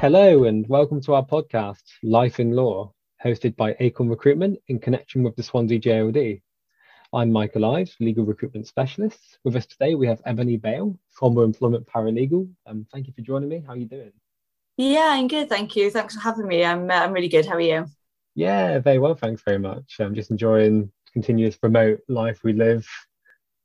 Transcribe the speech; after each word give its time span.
Hello, 0.00 0.44
and 0.44 0.64
welcome 0.68 1.00
to 1.00 1.14
our 1.14 1.26
podcast, 1.26 1.82
Life 2.04 2.38
in 2.38 2.52
Law, 2.52 2.94
hosted 3.24 3.56
by 3.56 3.74
Acorn 3.80 4.08
Recruitment 4.08 4.56
in 4.68 4.78
connection 4.78 5.24
with 5.24 5.34
the 5.34 5.42
Swansea 5.42 5.80
JLD. 5.80 6.40
I'm 7.12 7.32
Michael 7.32 7.64
Ives, 7.64 7.96
Legal 7.98 8.24
Recruitment 8.24 8.68
Specialist. 8.68 9.40
With 9.42 9.56
us 9.56 9.66
today, 9.66 9.96
we 9.96 10.06
have 10.06 10.22
Ebony 10.24 10.56
Bale, 10.56 10.96
former 11.10 11.42
employment 11.42 11.84
paralegal. 11.84 12.48
Um, 12.64 12.86
thank 12.92 13.08
you 13.08 13.12
for 13.12 13.22
joining 13.22 13.48
me. 13.48 13.64
How 13.66 13.72
are 13.72 13.76
you 13.76 13.86
doing? 13.86 14.12
Yeah, 14.76 15.08
I'm 15.08 15.26
good. 15.26 15.48
Thank 15.48 15.74
you. 15.74 15.90
Thanks 15.90 16.14
for 16.14 16.20
having 16.20 16.46
me. 16.46 16.64
I'm, 16.64 16.88
uh, 16.88 16.94
I'm 16.94 17.12
really 17.12 17.26
good. 17.26 17.44
How 17.44 17.54
are 17.54 17.60
you? 17.60 17.86
Yeah, 18.36 18.78
very 18.78 19.00
well. 19.00 19.16
Thanks 19.16 19.42
very 19.42 19.58
much. 19.58 19.96
I'm 19.98 20.14
just 20.14 20.30
enjoying 20.30 20.92
continuous 21.12 21.58
remote 21.60 21.98
life 22.06 22.44
we 22.44 22.52
live 22.52 22.88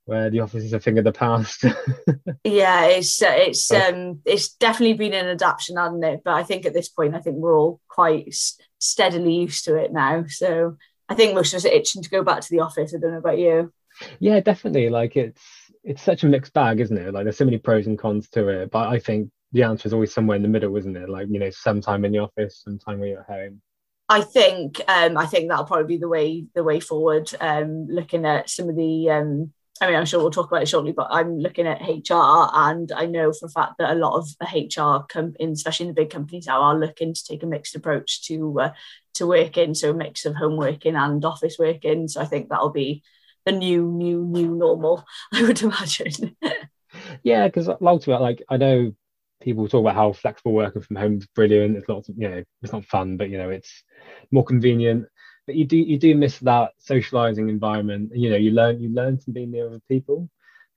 where 0.06 0.30
the 0.30 0.40
office 0.40 0.64
is 0.64 0.72
a 0.72 0.80
thing 0.80 0.98
of 0.98 1.04
the 1.04 1.12
past. 1.12 1.64
yeah, 2.44 2.84
it's 2.86 3.22
uh, 3.22 3.34
it's 3.36 3.70
um 3.70 4.20
it's 4.24 4.54
definitely 4.54 4.94
been 4.94 5.14
an 5.14 5.26
adaptation, 5.26 5.76
hasn't 5.76 6.04
it? 6.04 6.22
But 6.24 6.34
I 6.34 6.42
think 6.42 6.66
at 6.66 6.74
this 6.74 6.88
point, 6.88 7.14
I 7.14 7.20
think 7.20 7.36
we're 7.36 7.56
all 7.56 7.80
quite 7.88 8.28
s- 8.28 8.58
steadily 8.78 9.34
used 9.34 9.64
to 9.64 9.76
it 9.76 9.92
now. 9.92 10.24
So 10.28 10.76
I 11.08 11.14
think 11.14 11.34
most 11.34 11.52
of 11.52 11.58
us 11.58 11.64
are 11.66 11.72
itching 11.72 12.02
to 12.02 12.10
go 12.10 12.22
back 12.22 12.40
to 12.40 12.50
the 12.50 12.60
office. 12.60 12.94
I 12.94 12.98
don't 12.98 13.12
know 13.12 13.18
about 13.18 13.38
you. 13.38 13.72
Yeah, 14.18 14.40
definitely. 14.40 14.90
Like 14.90 15.16
it's 15.16 15.42
it's 15.82 16.02
such 16.02 16.24
a 16.24 16.28
mixed 16.28 16.52
bag, 16.52 16.80
isn't 16.80 16.96
it? 16.96 17.12
Like 17.12 17.24
there's 17.24 17.38
so 17.38 17.44
many 17.44 17.58
pros 17.58 17.86
and 17.86 17.98
cons 17.98 18.28
to 18.30 18.48
it. 18.48 18.70
But 18.70 18.88
I 18.88 18.98
think 18.98 19.30
the 19.52 19.62
answer 19.62 19.86
is 19.86 19.94
always 19.94 20.12
somewhere 20.12 20.36
in 20.36 20.42
the 20.42 20.48
middle, 20.48 20.76
isn't 20.76 20.96
it? 20.96 21.08
Like 21.08 21.28
you 21.30 21.38
know, 21.38 21.50
some 21.50 21.80
time 21.80 22.04
in 22.04 22.12
the 22.12 22.18
office, 22.18 22.62
some 22.64 22.78
time 22.78 23.00
when 23.00 23.10
you're 23.10 23.20
at 23.20 23.26
home. 23.26 23.62
I 24.08 24.20
think 24.20 24.80
um, 24.86 25.16
I 25.16 25.26
think 25.26 25.48
that'll 25.48 25.64
probably 25.64 25.96
be 25.96 26.00
the 26.00 26.08
way 26.08 26.46
the 26.54 26.64
way 26.64 26.80
forward. 26.80 27.30
Um, 27.40 27.86
looking 27.88 28.26
at 28.26 28.50
some 28.50 28.68
of 28.68 28.76
the 28.76 29.10
um, 29.10 29.52
I 29.80 29.88
mean, 29.88 29.96
I'm 29.96 30.06
sure 30.06 30.20
we'll 30.20 30.30
talk 30.30 30.46
about 30.46 30.62
it 30.62 30.68
shortly, 30.68 30.92
but 30.92 31.08
I'm 31.10 31.38
looking 31.38 31.66
at 31.66 31.82
HR, 31.82 32.48
and 32.52 32.92
I 32.92 33.06
know 33.06 33.32
for 33.32 33.46
a 33.46 33.50
fact 33.50 33.74
that 33.78 33.90
a 33.90 33.98
lot 33.98 34.16
of 34.16 34.28
HR, 34.40 35.04
com- 35.08 35.34
especially 35.40 35.88
in 35.88 35.94
the 35.94 36.00
big 36.00 36.10
companies 36.10 36.46
now, 36.46 36.62
are 36.62 36.78
looking 36.78 37.12
to 37.12 37.24
take 37.24 37.42
a 37.42 37.46
mixed 37.46 37.74
approach 37.74 38.22
to 38.26 38.60
uh, 38.60 38.72
to 39.14 39.26
working, 39.26 39.74
so 39.74 39.90
a 39.90 39.94
mix 39.94 40.26
of 40.26 40.36
home 40.36 40.56
working 40.56 40.94
and 40.94 41.24
office 41.24 41.56
working. 41.58 42.06
So 42.06 42.20
I 42.20 42.24
think 42.24 42.48
that'll 42.48 42.70
be 42.70 43.02
the 43.44 43.52
new, 43.52 43.90
new, 43.90 44.24
new 44.24 44.54
normal. 44.54 45.04
I 45.32 45.42
would 45.42 45.60
imagine. 45.60 46.36
yeah, 47.24 47.48
because 47.48 47.68
ultimately, 47.68 48.24
like 48.24 48.42
I 48.48 48.56
know 48.56 48.92
people 49.42 49.68
talk 49.68 49.80
about 49.80 49.96
how 49.96 50.12
flexible 50.12 50.52
working 50.52 50.82
from 50.82 50.96
home 50.96 51.18
is 51.18 51.26
brilliant. 51.26 51.76
It's 51.76 51.88
of, 51.88 52.06
you 52.16 52.28
know, 52.28 52.44
it's 52.62 52.72
not 52.72 52.84
fun, 52.84 53.16
but 53.16 53.28
you 53.28 53.38
know, 53.38 53.50
it's 53.50 53.82
more 54.30 54.44
convenient 54.44 55.06
but 55.46 55.54
you 55.54 55.64
do 55.64 55.76
you 55.76 55.98
do 55.98 56.14
miss 56.14 56.38
that 56.40 56.72
socializing 56.78 57.48
environment. 57.48 58.12
You 58.14 58.30
know 58.30 58.36
you 58.36 58.50
learn 58.50 58.80
you 58.80 58.88
learn 58.88 59.18
from 59.18 59.32
being 59.32 59.50
near 59.50 59.66
other 59.66 59.80
people. 59.88 60.28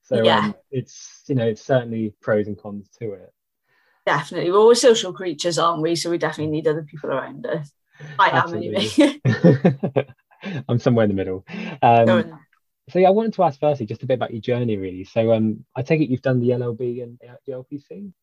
So 0.04 0.24
yeah. 0.24 0.40
um, 0.40 0.56
it's 0.72 1.24
you 1.28 1.36
know 1.36 1.46
it's 1.46 1.62
certainly 1.62 2.14
pros 2.22 2.48
and 2.48 2.58
cons 2.58 2.90
to 3.00 3.14
it. 3.14 3.34
Definitely. 4.06 4.52
We're 4.52 4.58
all 4.58 4.76
social 4.76 5.14
creatures 5.14 5.60
aren't 5.60 5.82
we? 5.82 5.96
So 5.96 6.10
we 6.10 6.18
definitely 6.18 6.52
need 6.52 6.68
other 6.68 6.84
people 6.84 7.12
around 7.12 7.46
us. 7.46 7.72
I 8.20 8.30
Absolutely. 8.30 8.90
am 9.00 9.22
anyway. 9.26 10.08
I'm 10.70 10.80
somewhere 10.80 11.06
in 11.06 11.10
the 11.10 11.16
middle. 11.16 11.46
Um, 11.82 12.40
so 12.90 13.00
yeah 13.00 13.08
i 13.10 13.12
wanted 13.12 13.34
to 13.34 13.44
ask 13.44 13.60
firstly 13.60 13.86
just 13.86 14.04
a 14.04 14.06
bit 14.06 14.14
about 14.14 14.32
your 14.32 14.40
journey 14.40 14.78
really. 14.78 15.04
So 15.04 15.34
um 15.34 15.66
i 15.76 15.82
take 15.82 16.00
it 16.00 16.10
you've 16.10 16.22
done 16.22 16.40
the 16.40 16.52
llb 16.52 17.04
and 17.04 17.20
the 17.46 17.52
lpc 17.52 18.14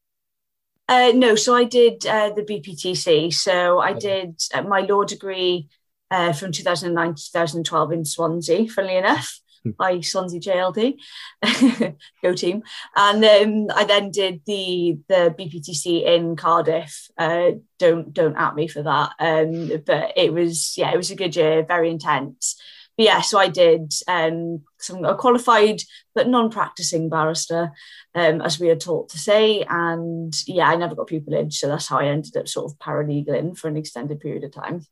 uh, 0.88 1.12
no, 1.14 1.34
so 1.34 1.54
I 1.54 1.64
did 1.64 2.06
uh, 2.06 2.30
the 2.30 2.42
BPTC. 2.42 3.32
So 3.32 3.78
I 3.78 3.94
did 3.94 4.40
uh, 4.52 4.62
my 4.62 4.80
law 4.80 5.04
degree 5.04 5.68
uh, 6.10 6.32
from 6.32 6.52
2009 6.52 7.14
to 7.14 7.22
2012 7.32 7.92
in 7.92 8.04
Swansea, 8.04 8.68
funnily 8.68 8.96
enough, 8.96 9.40
hmm. 9.62 9.70
by 9.70 10.00
Swansea 10.00 10.40
JLD, 10.40 10.94
go 12.22 12.34
team. 12.34 12.62
And 12.94 13.24
um, 13.24 13.76
I 13.76 13.84
then 13.84 14.10
did 14.10 14.42
the 14.46 14.98
the 15.08 15.34
BPTC 15.38 16.04
in 16.04 16.36
Cardiff. 16.36 17.08
Uh, 17.16 17.52
don't 17.78 18.12
don't 18.12 18.36
at 18.36 18.54
me 18.54 18.68
for 18.68 18.82
that. 18.82 19.12
Um, 19.18 19.82
but 19.84 20.12
it 20.16 20.32
was 20.32 20.76
yeah, 20.76 20.92
it 20.92 20.96
was 20.96 21.10
a 21.10 21.16
good 21.16 21.36
year, 21.36 21.64
very 21.64 21.90
intense. 21.90 22.60
But 22.96 23.06
yeah, 23.06 23.20
so 23.22 23.38
I 23.40 23.48
did 23.48 23.92
um, 24.06 24.62
some 24.78 25.04
a 25.04 25.16
qualified 25.16 25.80
but 26.14 26.28
non-practicing 26.28 27.08
barrister, 27.08 27.72
um, 28.14 28.40
as 28.40 28.60
we 28.60 28.70
are 28.70 28.76
taught 28.76 29.08
to 29.08 29.18
say. 29.18 29.64
And 29.68 30.32
yeah, 30.46 30.68
I 30.68 30.76
never 30.76 30.94
got 30.94 31.08
pupillage, 31.08 31.54
so 31.54 31.66
that's 31.66 31.88
how 31.88 31.98
I 31.98 32.06
ended 32.06 32.36
up 32.36 32.46
sort 32.46 32.70
of 32.70 32.78
paralegaling 32.78 33.58
for 33.58 33.66
an 33.66 33.76
extended 33.76 34.20
period 34.20 34.44
of 34.44 34.52
time 34.52 34.86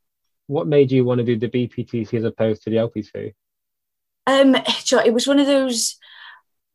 what 0.52 0.66
made 0.66 0.92
you 0.92 1.04
want 1.04 1.18
to 1.18 1.24
do 1.24 1.36
the 1.36 1.48
BPTC 1.48 2.14
as 2.14 2.24
opposed 2.24 2.62
to 2.62 2.70
the 2.70 2.76
LPC? 2.76 3.34
Um, 4.26 4.54
it 4.54 5.12
was 5.14 5.26
one 5.26 5.38
of 5.38 5.46
those 5.46 5.96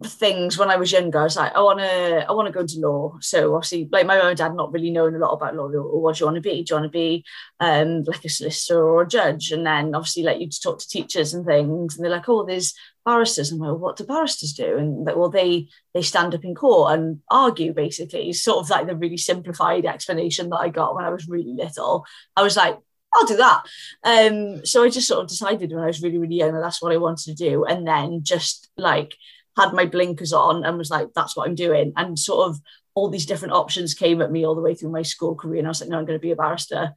things 0.06 0.58
when 0.58 0.70
I 0.70 0.76
was 0.76 0.92
younger. 0.92 1.20
I 1.20 1.24
was 1.24 1.36
like, 1.36 1.56
I 1.56 1.62
want 1.62 1.80
to, 1.80 2.26
I 2.28 2.32
want 2.32 2.48
to 2.48 2.52
go 2.52 2.60
into 2.60 2.80
law. 2.80 3.18
So 3.22 3.56
obviously, 3.56 3.90
like 3.92 4.06
my 4.06 4.18
mum 4.18 4.28
and 4.28 4.38
dad 4.38 4.54
not 4.54 4.72
really 4.72 4.92
knowing 4.92 5.16
a 5.16 5.20
lot 5.20 5.34
about 5.34 5.56
law. 5.56 5.70
Or 5.70 6.02
what 6.02 6.16
do 6.16 6.22
you 6.22 6.26
want 6.26 6.36
to 6.36 6.42
be? 6.42 6.64
Do 6.64 6.74
you 6.74 6.80
want 6.80 6.92
to 6.92 6.98
be 6.98 7.26
um, 7.60 8.04
like 8.04 8.24
a 8.24 8.30
solicitor 8.30 8.84
or 8.84 9.04
a 9.04 9.08
judge? 9.08 9.52
And 9.52 9.66
then 9.66 9.96
obviously, 9.96 10.24
like 10.24 10.40
you 10.40 10.50
to 10.50 10.62
talk 10.62 10.80
to 10.80 10.88
teachers 10.88 11.34
and 11.34 11.46
things, 11.46 11.96
and 11.96 12.04
they're 12.04 12.12
like, 12.12 12.30
oh, 12.30 12.46
there's 12.46 12.74
barristers. 13.06 13.52
And 13.52 13.60
well, 13.60 13.78
what 13.78 13.96
do 13.96 14.04
barristers 14.06 14.54
do? 14.54 14.78
And 14.78 15.06
like, 15.06 15.16
well, 15.16 15.30
they 15.30 15.68
they 15.94 16.04
stand 16.04 16.36
up 16.36 16.46
in 16.46 16.54
court 16.54 16.94
and 16.94 17.22
argue. 17.32 17.74
Basically, 17.74 18.34
sort 18.34 18.64
of 18.64 18.70
like 18.70 18.88
the 18.88 18.96
really 18.96 19.18
simplified 19.18 19.86
explanation 19.86 20.50
that 20.50 20.58
I 20.58 20.70
got 20.70 20.96
when 20.96 21.06
I 21.06 21.10
was 21.10 21.28
really 21.28 21.54
little. 21.54 22.06
I 22.36 22.44
was 22.44 22.56
like, 22.56 22.78
I'll 23.18 23.26
do 23.26 23.38
that. 23.38 23.64
Um, 24.04 24.66
so 24.66 24.84
I 24.84 24.90
just 24.90 25.08
sort 25.08 25.22
of 25.22 25.30
decided 25.30 25.72
when 25.72 25.84
I 25.84 25.88
was 25.88 26.02
really, 26.02 26.18
really 26.18 26.36
young 26.36 26.54
that 26.54 26.62
that's 26.62 26.82
what 26.82 26.94
I 26.94 26.98
wanted 26.98 27.26
to 27.26 27.50
do. 27.50 27.66
And 27.66 27.88
then 27.88 28.24
just 28.24 28.70
like 28.78 29.16
had 29.58 29.74
my 29.74 29.86
blinkers 29.86 30.34
on 30.34 30.64
and 30.64 30.78
was 30.78 30.92
like, 30.92 31.10
that's 31.16 31.36
what 31.36 31.48
I'm 31.48 31.56
doing. 31.56 31.94
And 31.96 32.18
sort 32.18 32.50
of 32.50 32.60
all 32.94 33.10
these 33.10 33.26
different 33.26 33.54
options 33.54 33.94
came 33.94 34.22
at 34.22 34.32
me 34.32 34.46
all 34.46 34.56
the 34.56 34.62
way 34.62 34.76
through 34.76 34.92
my 34.92 35.02
school 35.02 35.36
career. 35.36 35.60
And 35.60 35.68
I 35.68 35.70
was 35.70 35.82
like, 35.82 35.90
no, 35.90 35.98
I'm 36.00 36.06
going 36.06 36.20
to 36.20 36.22
be 36.22 36.32
a 36.32 36.36
barrister. 36.36 36.94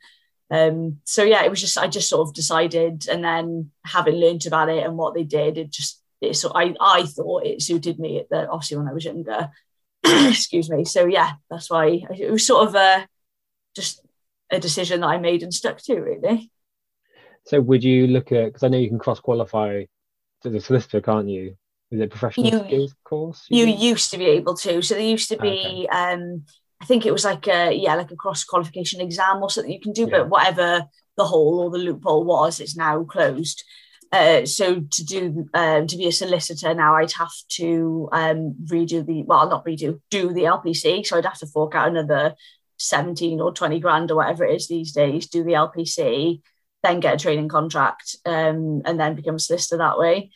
Um, 0.50 0.98
so 1.04 1.22
yeah, 1.22 1.44
it 1.44 1.50
was 1.50 1.60
just, 1.60 1.78
I 1.78 1.86
just 1.86 2.08
sort 2.08 2.28
of 2.28 2.34
decided 2.34 3.06
and 3.08 3.22
then 3.22 3.70
having 3.84 4.16
learned 4.16 4.46
about 4.46 4.68
it 4.68 4.84
and 4.84 4.96
what 4.96 5.14
they 5.14 5.24
did, 5.24 5.58
it 5.58 5.70
just, 5.70 6.02
it, 6.20 6.36
so 6.36 6.52
I, 6.54 6.74
I 6.80 7.04
thought 7.04 7.46
it 7.46 7.62
suited 7.62 7.98
me 7.98 8.18
at 8.18 8.28
the, 8.28 8.48
obviously 8.48 8.76
when 8.76 8.88
I 8.88 8.92
was 8.92 9.04
younger, 9.04 9.50
excuse 10.04 10.68
me. 10.68 10.84
So 10.84 11.06
yeah, 11.06 11.32
that's 11.48 11.70
why 11.70 12.02
it 12.10 12.30
was 12.30 12.46
sort 12.46 12.68
of 12.68 12.74
a, 12.74 13.06
just 13.76 14.02
a 14.50 14.60
decision 14.60 15.00
that 15.00 15.08
I 15.08 15.18
made 15.18 15.42
and 15.42 15.52
stuck 15.52 15.78
to 15.82 16.00
really. 16.00 16.50
So 17.46 17.60
would 17.60 17.82
you 17.82 18.06
look 18.06 18.32
at 18.32 18.46
because 18.46 18.62
I 18.62 18.68
know 18.68 18.78
you 18.78 18.88
can 18.88 18.98
cross 18.98 19.20
qualify 19.20 19.84
to 20.42 20.50
the 20.50 20.60
solicitor, 20.60 21.00
can't 21.00 21.28
you? 21.28 21.56
Is 21.90 22.00
it 22.00 22.10
professional 22.10 22.46
you, 22.46 22.58
skills 22.60 22.94
course? 23.04 23.46
You, 23.48 23.66
you 23.66 23.90
used 23.90 24.10
to 24.12 24.18
be 24.18 24.26
able 24.26 24.54
to. 24.56 24.82
So 24.82 24.94
there 24.94 25.02
used 25.02 25.28
to 25.30 25.38
be 25.38 25.86
okay. 25.90 26.14
um 26.14 26.44
I 26.80 26.86
think 26.86 27.04
it 27.04 27.12
was 27.12 27.24
like 27.24 27.46
a 27.46 27.72
yeah, 27.72 27.94
like 27.94 28.10
a 28.10 28.16
cross 28.16 28.44
qualification 28.44 29.00
exam 29.00 29.42
or 29.42 29.50
something 29.50 29.72
you 29.72 29.80
can 29.80 29.92
do, 29.92 30.02
yeah. 30.02 30.18
but 30.18 30.28
whatever 30.28 30.86
the 31.16 31.24
hole 31.24 31.60
or 31.60 31.70
the 31.70 31.78
loophole 31.78 32.24
was, 32.24 32.60
it's 32.60 32.76
now 32.76 33.04
closed. 33.04 33.62
Uh, 34.12 34.44
so 34.44 34.80
to 34.80 35.04
do 35.04 35.48
um, 35.54 35.86
to 35.86 35.96
be 35.96 36.06
a 36.06 36.12
solicitor 36.12 36.74
now, 36.74 36.96
I'd 36.96 37.12
have 37.12 37.32
to 37.50 38.08
um, 38.12 38.54
redo 38.64 39.06
the 39.06 39.22
well, 39.22 39.48
not 39.48 39.64
redo, 39.64 40.00
do 40.10 40.32
the 40.32 40.44
LPC. 40.44 41.06
So 41.06 41.16
I'd 41.18 41.26
have 41.26 41.38
to 41.38 41.46
fork 41.46 41.74
out 41.74 41.88
another 41.88 42.34
17 42.80 43.40
or 43.40 43.52
20 43.52 43.78
grand 43.80 44.10
or 44.10 44.16
whatever 44.16 44.44
it 44.44 44.56
is 44.56 44.68
these 44.68 44.92
days, 44.92 45.28
do 45.28 45.44
the 45.44 45.52
LPC, 45.52 46.40
then 46.82 47.00
get 47.00 47.14
a 47.14 47.18
training 47.18 47.48
contract, 47.48 48.16
um, 48.24 48.82
and 48.84 48.98
then 48.98 49.14
become 49.14 49.36
a 49.36 49.38
solicitor 49.38 49.78
that 49.78 49.98
way. 49.98 50.30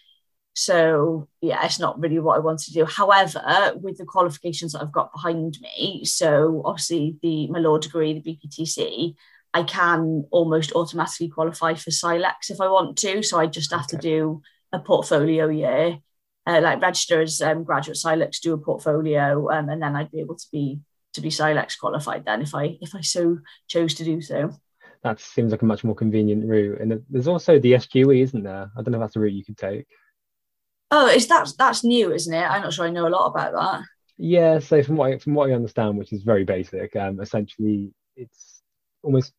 So 0.55 1.29
yeah, 1.41 1.65
it's 1.65 1.81
not 1.81 1.99
really 1.99 2.21
what 2.21 2.37
I 2.37 2.41
want 2.41 2.61
to 2.61 2.73
do. 2.73 2.85
However, 2.85 3.73
with 3.77 3.99
the 3.99 4.05
qualifications 4.05 4.73
that 4.73 4.83
I've 4.83 4.93
got 4.93 5.13
behind 5.13 5.59
me, 5.61 6.05
so 6.05 6.63
obviously 6.65 7.17
the 7.23 7.49
my 7.49 7.59
law 7.59 7.79
degree, 7.79 8.13
the 8.13 8.21
BPTC, 8.21 9.15
I 9.53 9.63
can 9.65 10.27
almost 10.31 10.73
automatically 10.73 11.29
qualify 11.29 11.75
for 11.75 11.91
CILEx 11.91 12.51
if 12.51 12.61
I 12.61 12.69
want 12.69 12.99
to. 12.99 13.23
So 13.23 13.41
I 13.41 13.47
just 13.47 13.73
have 13.73 13.83
okay. 13.83 13.97
to 13.97 13.99
do 13.99 14.43
a 14.73 14.79
portfolio 14.79 15.49
year, 15.49 15.99
uh, 16.47 16.61
like 16.61 16.83
register 16.83 17.21
as 17.21 17.41
um, 17.41 17.65
graduate 17.65 17.97
CILEx, 17.97 18.41
do 18.41 18.53
a 18.55 18.59
portfolio, 18.59 19.51
um, 19.51 19.69
and 19.69 19.83
then 19.83 19.97
I'd 19.97 20.11
be 20.13 20.21
able 20.21 20.37
to 20.37 20.47
be 20.53 20.81
to 21.15 21.21
be 21.21 21.31
CILEx 21.31 21.79
qualified 21.79 22.25
then 22.25 22.43
if 22.43 22.55
I 22.55 22.77
if 22.81 22.95
I 22.95 23.01
so 23.01 23.39
chose 23.69 23.95
to 23.95 24.05
do 24.05 24.21
so. 24.21 24.51
That 25.03 25.21
seems 25.21 25.53
like 25.53 25.63
a 25.63 25.67
much 25.67 25.85
more 25.85 25.95
convenient 25.95 26.49
route. 26.49 26.81
And 26.81 27.03
there's 27.11 27.29
also 27.29 27.59
the 27.59 27.73
SQE, 27.73 28.23
isn't 28.23 28.43
there? 28.43 28.71
I 28.77 28.83
don't 28.83 28.93
know 28.93 28.99
if 28.99 29.03
that's 29.03 29.17
a 29.17 29.21
route 29.21 29.35
you 29.35 29.45
could 29.45 29.59
take. 29.59 29.87
Oh, 30.91 31.09
is 31.09 31.27
that 31.29 31.53
that's 31.59 31.85
new, 31.85 32.13
isn't 32.13 32.33
it? 32.33 32.43
I'm 32.43 32.63
not 32.63 32.73
sure 32.73 32.87
I 32.87 32.91
know 32.91 33.07
a 33.07 33.09
lot 33.09 33.27
about 33.27 33.53
that. 33.53 33.83
Yeah, 34.17 34.61
so 34.61 34.83
from 34.83 34.97
what 34.97 35.13
I, 35.13 35.19
from 35.19 35.35
what 35.35 35.51
I 35.51 35.55
understand, 35.55 35.99
which 35.99 36.13
is 36.13 36.23
very 36.23 36.45
basic, 36.45 36.95
um, 36.97 37.21
essentially 37.21 37.93
it's 38.17 38.63
almost 39.03 39.33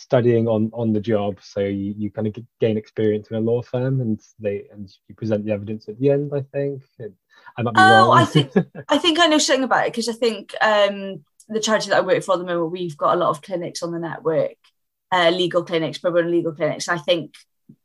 studying 0.00 0.48
on 0.48 0.70
on 0.72 0.92
the 0.92 1.00
job. 1.00 1.38
So 1.42 1.60
you, 1.60 1.94
you 1.96 2.10
kind 2.10 2.26
of 2.26 2.36
gain 2.60 2.76
experience 2.76 3.28
in 3.30 3.36
a 3.36 3.40
law 3.40 3.62
firm, 3.62 4.00
and 4.00 4.20
they 4.38 4.64
and 4.72 4.90
you 5.08 5.14
present 5.14 5.44
the 5.44 5.52
evidence 5.52 5.88
at 5.88 5.98
the 5.98 6.10
end. 6.10 6.32
I 6.34 6.42
think. 6.42 6.82
I 7.56 7.62
might 7.62 7.74
be 7.74 7.80
oh, 7.80 8.08
wrong. 8.08 8.18
I 8.18 8.24
think 8.24 8.52
I 8.88 8.98
think 8.98 9.18
I 9.18 9.26
know 9.26 9.38
something 9.38 9.64
about 9.64 9.86
it 9.86 9.92
because 9.92 10.08
I 10.08 10.12
think 10.12 10.54
um, 10.60 11.24
the 11.48 11.60
charity 11.60 11.90
that 11.90 11.98
I 11.98 12.00
work 12.00 12.22
for 12.22 12.34
at 12.34 12.38
the 12.38 12.44
moment, 12.44 12.72
we've 12.72 12.96
got 12.96 13.14
a 13.14 13.18
lot 13.18 13.30
of 13.30 13.42
clinics 13.42 13.82
on 13.82 13.92
the 13.92 13.98
network, 13.98 14.56
uh, 15.12 15.30
legal 15.30 15.64
clinics, 15.64 15.98
pro 15.98 16.12
bono 16.12 16.28
legal 16.28 16.52
clinics. 16.52 16.88
I 16.88 16.98
think 16.98 17.34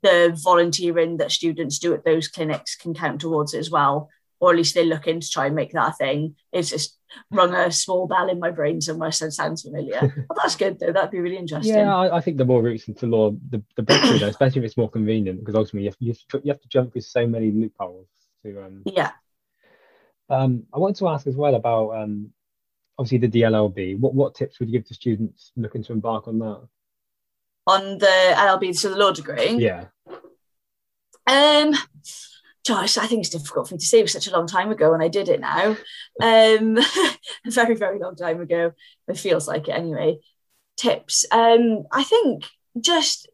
the 0.01 0.37
volunteering 0.43 1.17
that 1.17 1.31
students 1.31 1.79
do 1.79 1.93
at 1.93 2.05
those 2.05 2.27
clinics 2.27 2.75
can 2.75 2.93
count 2.93 3.21
towards 3.21 3.53
it 3.53 3.59
as 3.59 3.69
well. 3.69 4.09
or 4.39 4.51
at 4.51 4.57
least 4.57 4.75
they're 4.75 4.83
looking 4.83 5.19
to 5.19 5.29
try 5.29 5.45
and 5.45 5.55
make 5.55 5.71
that 5.71 5.93
a 5.93 5.93
thing. 5.93 6.35
It's 6.51 6.69
just 6.69 6.97
rung 7.31 7.53
a 7.53 7.71
small 7.71 8.07
bell 8.07 8.29
in 8.29 8.39
my 8.39 8.51
brain 8.51 8.81
somewhere, 8.81 9.11
so 9.11 9.25
it 9.25 9.31
sounds 9.31 9.63
familiar. 9.63 9.99
well, 10.01 10.39
that's 10.41 10.55
good 10.55 10.79
though. 10.79 10.91
That'd 10.91 11.11
be 11.11 11.19
really 11.19 11.37
interesting. 11.37 11.75
Yeah, 11.75 11.95
I, 11.95 12.17
I 12.17 12.21
think 12.21 12.37
the 12.37 12.45
more 12.45 12.61
routes 12.61 12.87
into 12.87 13.07
law, 13.07 13.31
the, 13.49 13.63
the 13.75 13.83
better, 13.83 14.17
though, 14.17 14.27
especially 14.27 14.59
if 14.59 14.65
it's 14.65 14.77
more 14.77 14.89
convenient, 14.89 15.39
because 15.39 15.55
ultimately 15.55 15.83
you 15.83 15.89
have, 15.89 15.97
you 15.99 16.13
have, 16.13 16.27
to, 16.29 16.47
you 16.47 16.51
have 16.51 16.61
to 16.61 16.67
jump 16.67 16.91
through 16.91 17.01
so 17.01 17.27
many 17.27 17.51
loopholes 17.51 18.07
to. 18.43 18.63
Um, 18.63 18.83
yeah. 18.85 19.11
Um, 20.29 20.63
I 20.73 20.79
wanted 20.79 20.97
to 20.97 21.09
ask 21.09 21.27
as 21.27 21.35
well 21.35 21.55
about 21.55 21.91
um, 21.91 22.31
obviously 22.97 23.27
the 23.27 23.41
DLLB. 23.41 23.99
What 23.99 24.13
what 24.13 24.35
tips 24.35 24.59
would 24.59 24.69
you 24.69 24.79
give 24.79 24.87
to 24.87 24.93
students 24.93 25.51
looking 25.55 25.83
to 25.83 25.93
embark 25.93 26.27
on 26.27 26.39
that? 26.39 26.67
On 27.67 27.97
the 27.97 28.33
LLB, 28.35 28.75
so 28.75 28.89
the 28.89 28.97
law 28.97 29.11
degree. 29.11 29.55
Yeah. 29.55 29.85
Um, 31.27 31.73
Josh, 32.65 32.97
I 32.97 33.05
think 33.05 33.21
it's 33.21 33.29
difficult 33.29 33.67
for 33.67 33.75
me 33.75 33.79
to 33.79 33.85
say. 33.85 33.99
It 33.99 34.03
was 34.03 34.13
such 34.13 34.27
a 34.27 34.31
long 34.31 34.47
time 34.47 34.71
ago, 34.71 34.93
and 34.93 35.03
I 35.03 35.07
did 35.07 35.29
it 35.29 35.39
now. 35.39 35.77
Um, 36.21 36.77
a 37.45 37.51
very, 37.51 37.75
very 37.75 37.99
long 37.99 38.15
time 38.15 38.41
ago. 38.41 38.71
It 39.07 39.19
feels 39.19 39.47
like 39.47 39.67
it 39.67 39.73
anyway. 39.73 40.17
Tips. 40.75 41.25
Um, 41.31 41.83
I 41.91 42.03
think 42.03 42.45
just 42.79 43.29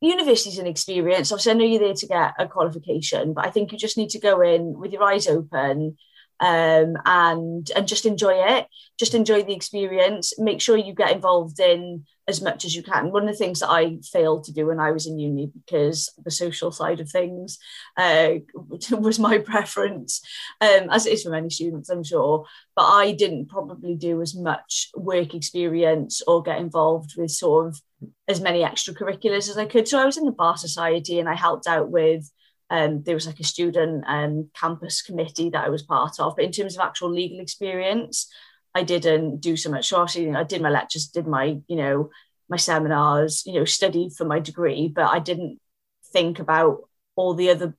university 0.00 0.50
is 0.50 0.58
an 0.58 0.66
experience. 0.66 1.32
Obviously, 1.32 1.52
I 1.52 1.54
know 1.54 1.64
you're 1.64 1.80
there 1.80 1.94
to 1.94 2.06
get 2.06 2.34
a 2.38 2.46
qualification, 2.46 3.32
but 3.32 3.46
I 3.46 3.50
think 3.50 3.72
you 3.72 3.78
just 3.78 3.96
need 3.96 4.10
to 4.10 4.20
go 4.20 4.42
in 4.42 4.78
with 4.78 4.92
your 4.92 5.02
eyes 5.02 5.26
open 5.26 5.96
um, 6.40 6.96
and 7.06 7.70
and 7.74 7.88
just 7.88 8.04
enjoy 8.04 8.34
it. 8.34 8.66
Just 8.98 9.14
enjoy 9.14 9.42
the 9.42 9.54
experience. 9.54 10.38
Make 10.38 10.60
sure 10.60 10.76
you 10.76 10.94
get 10.94 11.12
involved 11.12 11.60
in 11.60 12.04
as 12.28 12.42
much 12.42 12.64
as 12.64 12.74
you 12.74 12.82
can. 12.82 13.12
One 13.12 13.22
of 13.22 13.28
the 13.28 13.38
things 13.38 13.60
that 13.60 13.70
I 13.70 13.98
failed 14.02 14.44
to 14.44 14.52
do 14.52 14.66
when 14.66 14.80
I 14.80 14.90
was 14.90 15.06
in 15.06 15.18
uni 15.18 15.46
because 15.46 16.12
the 16.24 16.30
social 16.30 16.72
side 16.72 17.00
of 17.00 17.08
things 17.08 17.58
uh, 17.96 18.30
was 18.90 19.18
my 19.18 19.38
preference, 19.38 20.20
um, 20.60 20.88
as 20.90 21.06
it 21.06 21.12
is 21.12 21.22
for 21.22 21.30
many 21.30 21.50
students, 21.50 21.88
I'm 21.88 22.02
sure. 22.02 22.44
But 22.74 22.86
I 22.86 23.12
didn't 23.12 23.48
probably 23.48 23.94
do 23.94 24.20
as 24.22 24.34
much 24.34 24.90
work 24.96 25.34
experience 25.34 26.20
or 26.26 26.42
get 26.42 26.58
involved 26.58 27.12
with 27.16 27.30
sort 27.30 27.68
of 27.68 27.80
as 28.28 28.40
many 28.40 28.62
extracurriculars 28.62 29.48
as 29.48 29.56
I 29.56 29.66
could. 29.66 29.86
So 29.86 29.98
I 29.98 30.04
was 30.04 30.16
in 30.16 30.24
the 30.24 30.32
Bar 30.32 30.56
Society 30.56 31.20
and 31.20 31.28
I 31.28 31.34
helped 31.34 31.66
out 31.66 31.90
with 31.90 32.30
um, 32.68 33.02
there 33.04 33.14
was 33.14 33.26
like 33.26 33.38
a 33.38 33.44
student 33.44 34.04
um, 34.08 34.50
campus 34.58 35.02
committee 35.02 35.50
that 35.50 35.64
I 35.64 35.68
was 35.68 35.82
part 35.82 36.18
of. 36.18 36.34
But 36.36 36.44
in 36.44 36.52
terms 36.52 36.76
of 36.76 36.84
actual 36.84 37.10
legal 37.10 37.40
experience, 37.40 38.28
I 38.76 38.82
didn't 38.82 39.40
do 39.40 39.56
so 39.56 39.70
much. 39.70 39.88
So 39.88 39.96
obviously, 39.96 40.24
you 40.24 40.32
know, 40.32 40.40
I 40.40 40.44
did 40.44 40.60
my 40.60 40.68
lectures, 40.70 41.06
did 41.06 41.26
my, 41.26 41.58
you 41.66 41.76
know, 41.76 42.10
my 42.48 42.58
seminars, 42.58 43.42
you 43.46 43.54
know, 43.54 43.64
studied 43.64 44.12
for 44.12 44.26
my 44.26 44.38
degree, 44.38 44.92
but 44.94 45.06
I 45.06 45.18
didn't 45.18 45.58
think 46.12 46.38
about 46.38 46.80
all 47.16 47.34
the 47.34 47.50
other 47.50 47.74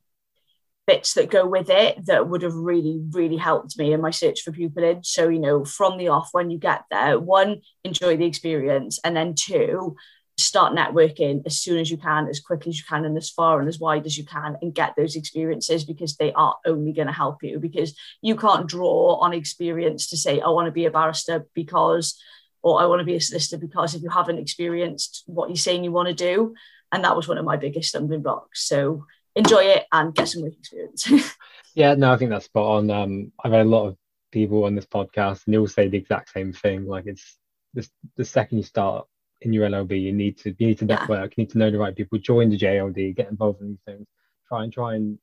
bits 0.87 1.13
that 1.13 1.29
go 1.29 1.45
with 1.45 1.69
it 1.69 2.05
that 2.07 2.27
would 2.27 2.41
have 2.41 2.55
really, 2.55 2.99
really 3.11 3.37
helped 3.37 3.77
me 3.77 3.93
in 3.93 4.01
my 4.01 4.09
search 4.09 4.41
for 4.41 4.51
pupillage. 4.51 5.05
So, 5.05 5.29
you 5.29 5.39
know, 5.39 5.63
from 5.65 5.97
the 5.97 6.07
off, 6.07 6.29
when 6.31 6.49
you 6.49 6.57
get 6.57 6.83
there, 6.89 7.19
one, 7.19 7.61
enjoy 7.83 8.17
the 8.17 8.25
experience, 8.25 8.99
and 9.03 9.15
then 9.15 9.35
two, 9.35 9.95
start 10.37 10.73
networking 10.73 11.41
as 11.45 11.59
soon 11.59 11.79
as 11.79 11.89
you 11.89 11.97
can, 11.97 12.27
as 12.27 12.39
quickly 12.39 12.69
as 12.69 12.77
you 12.77 12.85
can, 12.87 13.05
and 13.05 13.17
as 13.17 13.29
far 13.29 13.59
and 13.59 13.67
as 13.67 13.79
wide 13.79 14.05
as 14.05 14.17
you 14.17 14.23
can, 14.23 14.57
and 14.61 14.73
get 14.73 14.93
those 14.95 15.15
experiences 15.15 15.83
because 15.83 16.15
they 16.15 16.31
are 16.33 16.55
only 16.65 16.93
going 16.93 17.07
to 17.07 17.13
help 17.13 17.41
you. 17.41 17.59
Because 17.59 17.95
you 18.21 18.35
can't 18.35 18.67
draw 18.67 19.15
on 19.15 19.33
experience 19.33 20.07
to 20.09 20.17
say, 20.17 20.39
I 20.39 20.49
want 20.49 20.67
to 20.67 20.71
be 20.71 20.85
a 20.85 20.91
barrister 20.91 21.47
because, 21.53 22.19
or 22.61 22.79
I 22.79 22.85
want 22.85 22.99
to 22.99 23.05
be 23.05 23.15
a 23.15 23.21
solicitor 23.21 23.57
because 23.57 23.95
if 23.95 24.03
you 24.03 24.09
haven't 24.09 24.37
experienced 24.37 25.23
what 25.25 25.49
you're 25.49 25.57
saying 25.57 25.83
you 25.83 25.91
want 25.91 26.07
to 26.07 26.13
do. 26.13 26.53
And 26.91 27.03
that 27.03 27.15
was 27.15 27.27
one 27.27 27.37
of 27.37 27.45
my 27.45 27.57
biggest 27.57 27.89
stumbling 27.89 28.21
blocks. 28.21 28.65
So 28.65 29.05
enjoy 29.35 29.63
it 29.63 29.85
and 29.91 30.15
get 30.15 30.29
some 30.29 30.43
work 30.43 30.53
experience. 30.53 31.09
yeah, 31.75 31.95
no, 31.95 32.13
I 32.13 32.17
think 32.17 32.31
that's 32.31 32.45
spot 32.45 32.77
on. 32.77 32.91
Um, 32.91 33.31
I've 33.43 33.51
had 33.51 33.65
a 33.65 33.69
lot 33.69 33.87
of 33.87 33.97
people 34.31 34.63
on 34.65 34.75
this 34.75 34.85
podcast 34.85 35.45
and 35.45 35.53
they 35.53 35.57
all 35.57 35.67
say 35.67 35.87
the 35.87 35.97
exact 35.97 36.31
same 36.31 36.53
thing. 36.53 36.85
Like 36.85 37.05
it's 37.07 37.37
this 37.73 37.89
the 38.15 38.25
second 38.25 38.59
you 38.59 38.63
start 38.63 39.07
in 39.41 39.53
your 39.53 39.69
LLB, 39.69 40.01
you 40.01 40.13
need 40.13 40.37
to 40.39 40.55
you 40.57 40.67
need 40.67 40.79
to 40.79 40.85
network, 40.85 41.37
you 41.37 41.43
need 41.43 41.51
to 41.51 41.57
know 41.57 41.71
the 41.71 41.77
right 41.77 41.95
people, 41.95 42.17
join 42.17 42.49
the 42.49 42.57
JLD, 42.57 43.15
get 43.15 43.29
involved 43.29 43.61
in 43.61 43.69
these 43.69 43.81
things, 43.85 44.07
try 44.47 44.63
and 44.63 44.73
try 44.73 44.95
and 44.95 45.17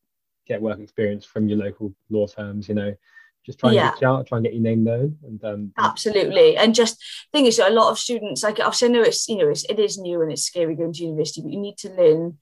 get 0.46 0.61
work 0.61 0.78
experience 0.78 1.25
from 1.25 1.49
your 1.49 1.58
local 1.58 1.94
law 2.11 2.26
firms, 2.26 2.69
you 2.69 2.75
know. 2.75 2.94
Just 3.44 3.58
try 3.58 3.70
and 3.70 3.76
yeah. 3.76 3.93
reach 3.93 4.02
out, 4.02 4.26
try 4.26 4.38
and 4.38 4.44
get 4.44 4.55
your 4.55 4.62
name 4.62 4.84
known, 4.84 5.19
and 5.22 5.44
um, 5.44 5.72
absolutely. 5.76 6.56
And 6.56 6.75
just 6.75 7.02
thing 7.31 7.44
is, 7.44 7.58
a 7.58 7.69
lot 7.69 7.90
of 7.90 7.99
students 7.99 8.43
like 8.43 8.58
I've 8.58 8.75
said, 8.75 8.90
no, 8.90 9.02
it's 9.02 9.28
you 9.28 9.37
know 9.37 9.49
it's, 9.49 9.64
it 9.64 9.78
is 9.78 9.99
new 9.99 10.22
and 10.22 10.32
it's 10.32 10.44
scary 10.44 10.75
going 10.75 10.94
to 10.94 11.02
university, 11.02 11.43
but 11.43 11.52
you 11.52 11.61
need 11.61 11.76
to 11.78 11.90
learn. 11.90 12.38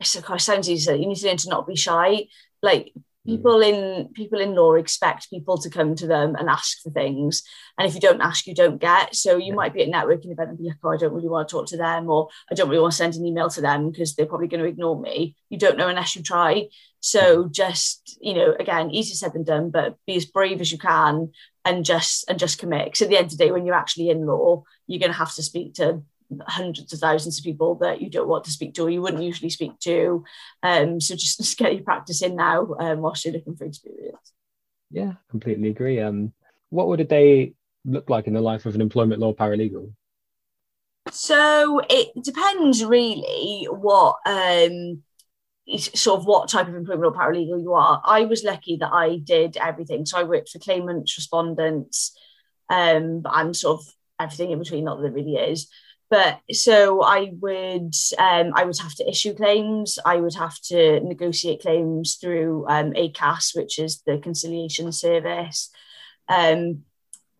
It's, 0.00 0.16
it 0.16 0.40
sounds 0.40 0.70
easy. 0.70 0.92
You 0.92 1.08
need 1.08 1.16
to 1.16 1.26
learn 1.26 1.36
to 1.38 1.48
not 1.48 1.66
be 1.66 1.76
shy. 1.76 2.26
Like. 2.62 2.92
Mm. 3.26 3.36
people 3.36 3.60
in 3.60 4.08
people 4.14 4.40
in 4.40 4.54
law 4.54 4.74
expect 4.74 5.30
people 5.30 5.58
to 5.58 5.70
come 5.70 5.94
to 5.96 6.06
them 6.06 6.34
and 6.36 6.48
ask 6.48 6.80
for 6.82 6.90
things. 6.90 7.42
And 7.78 7.86
if 7.86 7.94
you 7.94 8.00
don't 8.00 8.20
ask 8.20 8.46
you 8.46 8.54
don't 8.54 8.80
get. 8.80 9.14
So 9.14 9.36
you 9.36 9.48
yeah. 9.48 9.54
might 9.54 9.74
be 9.74 9.82
at 9.82 9.88
a 9.88 9.90
networking 9.90 10.32
event 10.32 10.50
and 10.50 10.58
be 10.58 10.64
like 10.64 10.76
oh 10.82 10.90
i 10.90 10.96
don't 10.96 11.12
really 11.12 11.28
want 11.28 11.48
to 11.48 11.52
talk 11.52 11.66
to 11.68 11.76
them 11.76 12.08
or 12.08 12.28
i 12.50 12.54
don't 12.54 12.68
really 12.68 12.80
want 12.80 12.92
to 12.92 12.96
send 12.96 13.14
an 13.14 13.26
email 13.26 13.50
to 13.50 13.60
them 13.60 13.90
because 13.90 14.14
they're 14.14 14.26
probably 14.26 14.48
going 14.48 14.62
to 14.62 14.68
ignore 14.68 15.00
me. 15.00 15.36
You 15.50 15.58
don't 15.58 15.76
know 15.76 15.88
unless 15.88 16.16
you 16.16 16.22
try. 16.22 16.68
So 17.00 17.44
mm. 17.44 17.52
just 17.52 18.18
you 18.20 18.34
know 18.34 18.54
again 18.58 18.90
easier 18.90 19.14
said 19.16 19.32
than 19.32 19.44
done 19.44 19.70
but 19.70 19.96
be 20.06 20.16
as 20.16 20.26
brave 20.26 20.60
as 20.60 20.72
you 20.72 20.78
can 20.78 21.32
and 21.64 21.84
just 21.84 22.28
and 22.28 22.38
just 22.38 22.58
commit. 22.58 22.86
Because 22.86 23.02
at 23.02 23.08
the 23.08 23.16
end 23.16 23.26
of 23.26 23.30
the 23.32 23.44
day 23.44 23.50
when 23.50 23.66
you're 23.66 23.74
actually 23.74 24.10
in 24.10 24.26
law 24.26 24.62
you're 24.86 25.00
going 25.00 25.12
to 25.12 25.18
have 25.18 25.34
to 25.34 25.42
speak 25.42 25.74
to 25.74 26.02
hundreds 26.46 26.92
of 26.92 26.98
thousands 26.98 27.38
of 27.38 27.44
people 27.44 27.76
that 27.76 28.00
you 28.00 28.10
don't 28.10 28.28
want 28.28 28.44
to 28.44 28.50
speak 28.50 28.74
to 28.74 28.84
or 28.84 28.90
you 28.90 29.02
wouldn't 29.02 29.22
usually 29.22 29.50
speak 29.50 29.78
to. 29.80 30.24
Um, 30.62 31.00
so 31.00 31.14
just, 31.14 31.38
just 31.38 31.58
get 31.58 31.74
your 31.74 31.84
practice 31.84 32.22
in 32.22 32.36
now 32.36 32.74
um, 32.78 33.00
whilst 33.00 33.24
you're 33.24 33.34
looking 33.34 33.56
for 33.56 33.64
experience. 33.64 34.32
Yeah, 34.90 35.14
completely 35.30 35.68
agree. 35.68 36.00
Um, 36.00 36.32
what 36.70 36.88
would 36.88 37.00
a 37.00 37.04
day 37.04 37.54
look 37.84 38.10
like 38.10 38.26
in 38.26 38.34
the 38.34 38.40
life 38.40 38.66
of 38.66 38.74
an 38.74 38.80
employment 38.80 39.20
law 39.20 39.32
paralegal? 39.32 39.92
So 41.10 41.80
it 41.88 42.10
depends 42.22 42.84
really 42.84 43.68
what 43.70 44.16
um, 44.26 45.02
sort 45.78 46.20
of 46.20 46.26
what 46.26 46.48
type 46.48 46.68
of 46.68 46.74
employment 46.74 47.14
law 47.14 47.18
paralegal 47.18 47.62
you 47.62 47.74
are. 47.74 48.02
I 48.04 48.24
was 48.24 48.44
lucky 48.44 48.76
that 48.78 48.92
I 48.92 49.18
did 49.18 49.56
everything. 49.56 50.04
So 50.04 50.18
I 50.18 50.24
worked 50.24 50.48
for 50.48 50.58
claimants, 50.58 51.16
respondents, 51.16 52.16
um, 52.68 53.22
and 53.24 53.56
sort 53.56 53.80
of 53.80 53.86
everything 54.18 54.50
in 54.50 54.58
between, 54.58 54.84
not 54.84 54.96
that 54.96 55.02
there 55.02 55.12
really 55.12 55.36
is 55.36 55.68
but 56.08 56.40
so 56.52 57.02
I 57.02 57.32
would 57.40 57.94
um, 58.18 58.52
I 58.54 58.64
would 58.64 58.78
have 58.78 58.94
to 58.96 59.08
issue 59.08 59.34
claims. 59.34 59.98
I 60.04 60.16
would 60.16 60.34
have 60.34 60.58
to 60.66 61.00
negotiate 61.00 61.62
claims 61.62 62.16
through 62.16 62.66
um, 62.68 62.92
ACAS, 62.92 63.56
which 63.56 63.78
is 63.78 64.02
the 64.06 64.18
conciliation 64.18 64.92
service. 64.92 65.70
Um, 66.28 66.82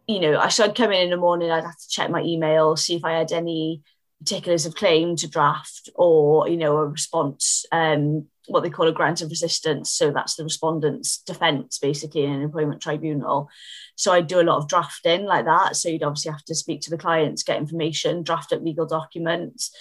you 0.08 0.20
know, 0.20 0.38
I 0.38 0.48
should 0.48 0.74
come 0.74 0.92
in 0.92 1.02
in 1.02 1.10
the 1.10 1.16
morning. 1.16 1.50
I'd 1.50 1.64
have 1.64 1.78
to 1.78 1.88
check 1.88 2.10
my 2.10 2.22
email, 2.22 2.76
see 2.76 2.96
if 2.96 3.04
I 3.04 3.12
had 3.12 3.32
any 3.32 3.82
particulars 4.18 4.66
of 4.66 4.74
claim 4.74 5.16
to 5.16 5.28
draft, 5.28 5.88
or 5.94 6.48
you 6.48 6.56
know, 6.56 6.76
a 6.76 6.86
response. 6.86 7.64
Um, 7.72 8.26
what 8.48 8.62
they 8.62 8.70
call 8.70 8.86
a 8.86 8.92
grounds 8.92 9.22
of 9.22 9.30
resistance. 9.30 9.92
So 9.92 10.12
that's 10.12 10.36
the 10.36 10.44
respondent's 10.44 11.18
defence, 11.18 11.78
basically, 11.78 12.24
in 12.24 12.32
an 12.32 12.42
employment 12.42 12.80
tribunal. 12.80 13.48
So 13.96 14.12
I 14.12 14.20
do 14.20 14.40
a 14.40 14.44
lot 14.44 14.58
of 14.58 14.68
drafting 14.68 15.24
like 15.24 15.46
that. 15.46 15.76
So 15.76 15.88
you'd 15.88 16.04
obviously 16.04 16.30
have 16.30 16.44
to 16.44 16.54
speak 16.54 16.80
to 16.82 16.90
the 16.90 16.98
clients, 16.98 17.42
get 17.42 17.58
information, 17.58 18.22
draft 18.22 18.52
up 18.52 18.62
legal 18.62 18.86
documents. 18.86 19.74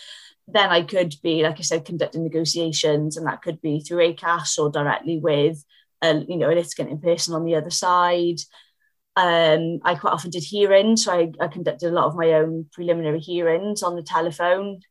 Then 0.48 0.70
I 0.70 0.82
could 0.82 1.16
be, 1.24 1.44
like 1.44 1.60
I 1.60 1.64
said, 1.64 1.86
conducting 1.86 2.24
negotiations, 2.24 3.18
and 3.18 3.28
that 3.28 3.42
could 3.42 3.62
be 3.62 3.82
through 3.82 4.14
ACAS 4.14 4.58
or 4.60 4.70
directly 4.70 5.20
with 5.20 5.64
a 6.02 6.24
you 6.28 6.38
know 6.38 6.50
a 6.50 6.54
litigant 6.54 6.90
in 6.90 7.00
person 7.00 7.34
on 7.34 7.46
the 7.46 7.56
other 7.56 7.70
side. 7.70 8.38
Um, 9.18 9.80
I 9.84 9.96
quite 9.96 10.12
often 10.12 10.32
did 10.32 10.44
hearings, 10.44 11.06
so 11.06 11.14
I, 11.14 11.32
I 11.40 11.48
conducted 11.48 11.90
a 11.90 11.94
lot 11.94 12.06
of 12.06 12.16
my 12.16 12.34
own 12.34 12.66
preliminary 12.74 13.20
hearings 13.20 13.82
on 13.82 13.96
the 13.96 14.04
telephone 14.04 14.82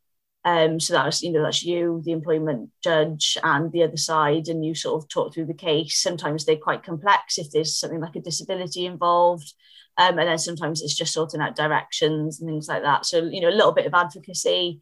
um, 0.45 0.79
so 0.79 0.93
that 0.93 1.07
was, 1.07 1.23
you 1.23 1.33
know, 1.33 1.43
that's 1.43 1.65
you, 1.65 2.03
the 2.05 2.13
employment 2.13 2.71
judge, 2.83 3.39
and 3.43 3.73
the 3.73 3.83
other 3.83 3.97
side, 3.97 4.49
and 4.49 4.65
you 4.65 4.75
sort 4.75 5.03
of 5.03 5.09
talk 5.09 5.33
through 5.33 5.47
the 5.47 5.55
case. 5.55 6.03
Sometimes 6.03 6.45
they're 6.45 6.57
quite 6.57 6.83
complex 6.83 7.39
if 7.39 7.51
there's 7.51 7.79
something 7.79 8.01
like 8.01 8.17
a 8.17 8.21
disability 8.21 8.85
involved, 8.85 9.55
um, 9.97 10.19
and 10.19 10.29
then 10.29 10.39
sometimes 10.39 10.83
it's 10.83 10.97
just 10.97 11.15
sorting 11.15 11.41
out 11.41 11.57
directions 11.57 12.41
and 12.41 12.49
things 12.49 12.69
like 12.69 12.83
that. 12.83 13.07
So 13.07 13.25
you 13.25 13.41
know, 13.41 13.49
a 13.49 13.57
little 13.57 13.73
bit 13.73 13.87
of 13.87 13.95
advocacy. 13.95 14.81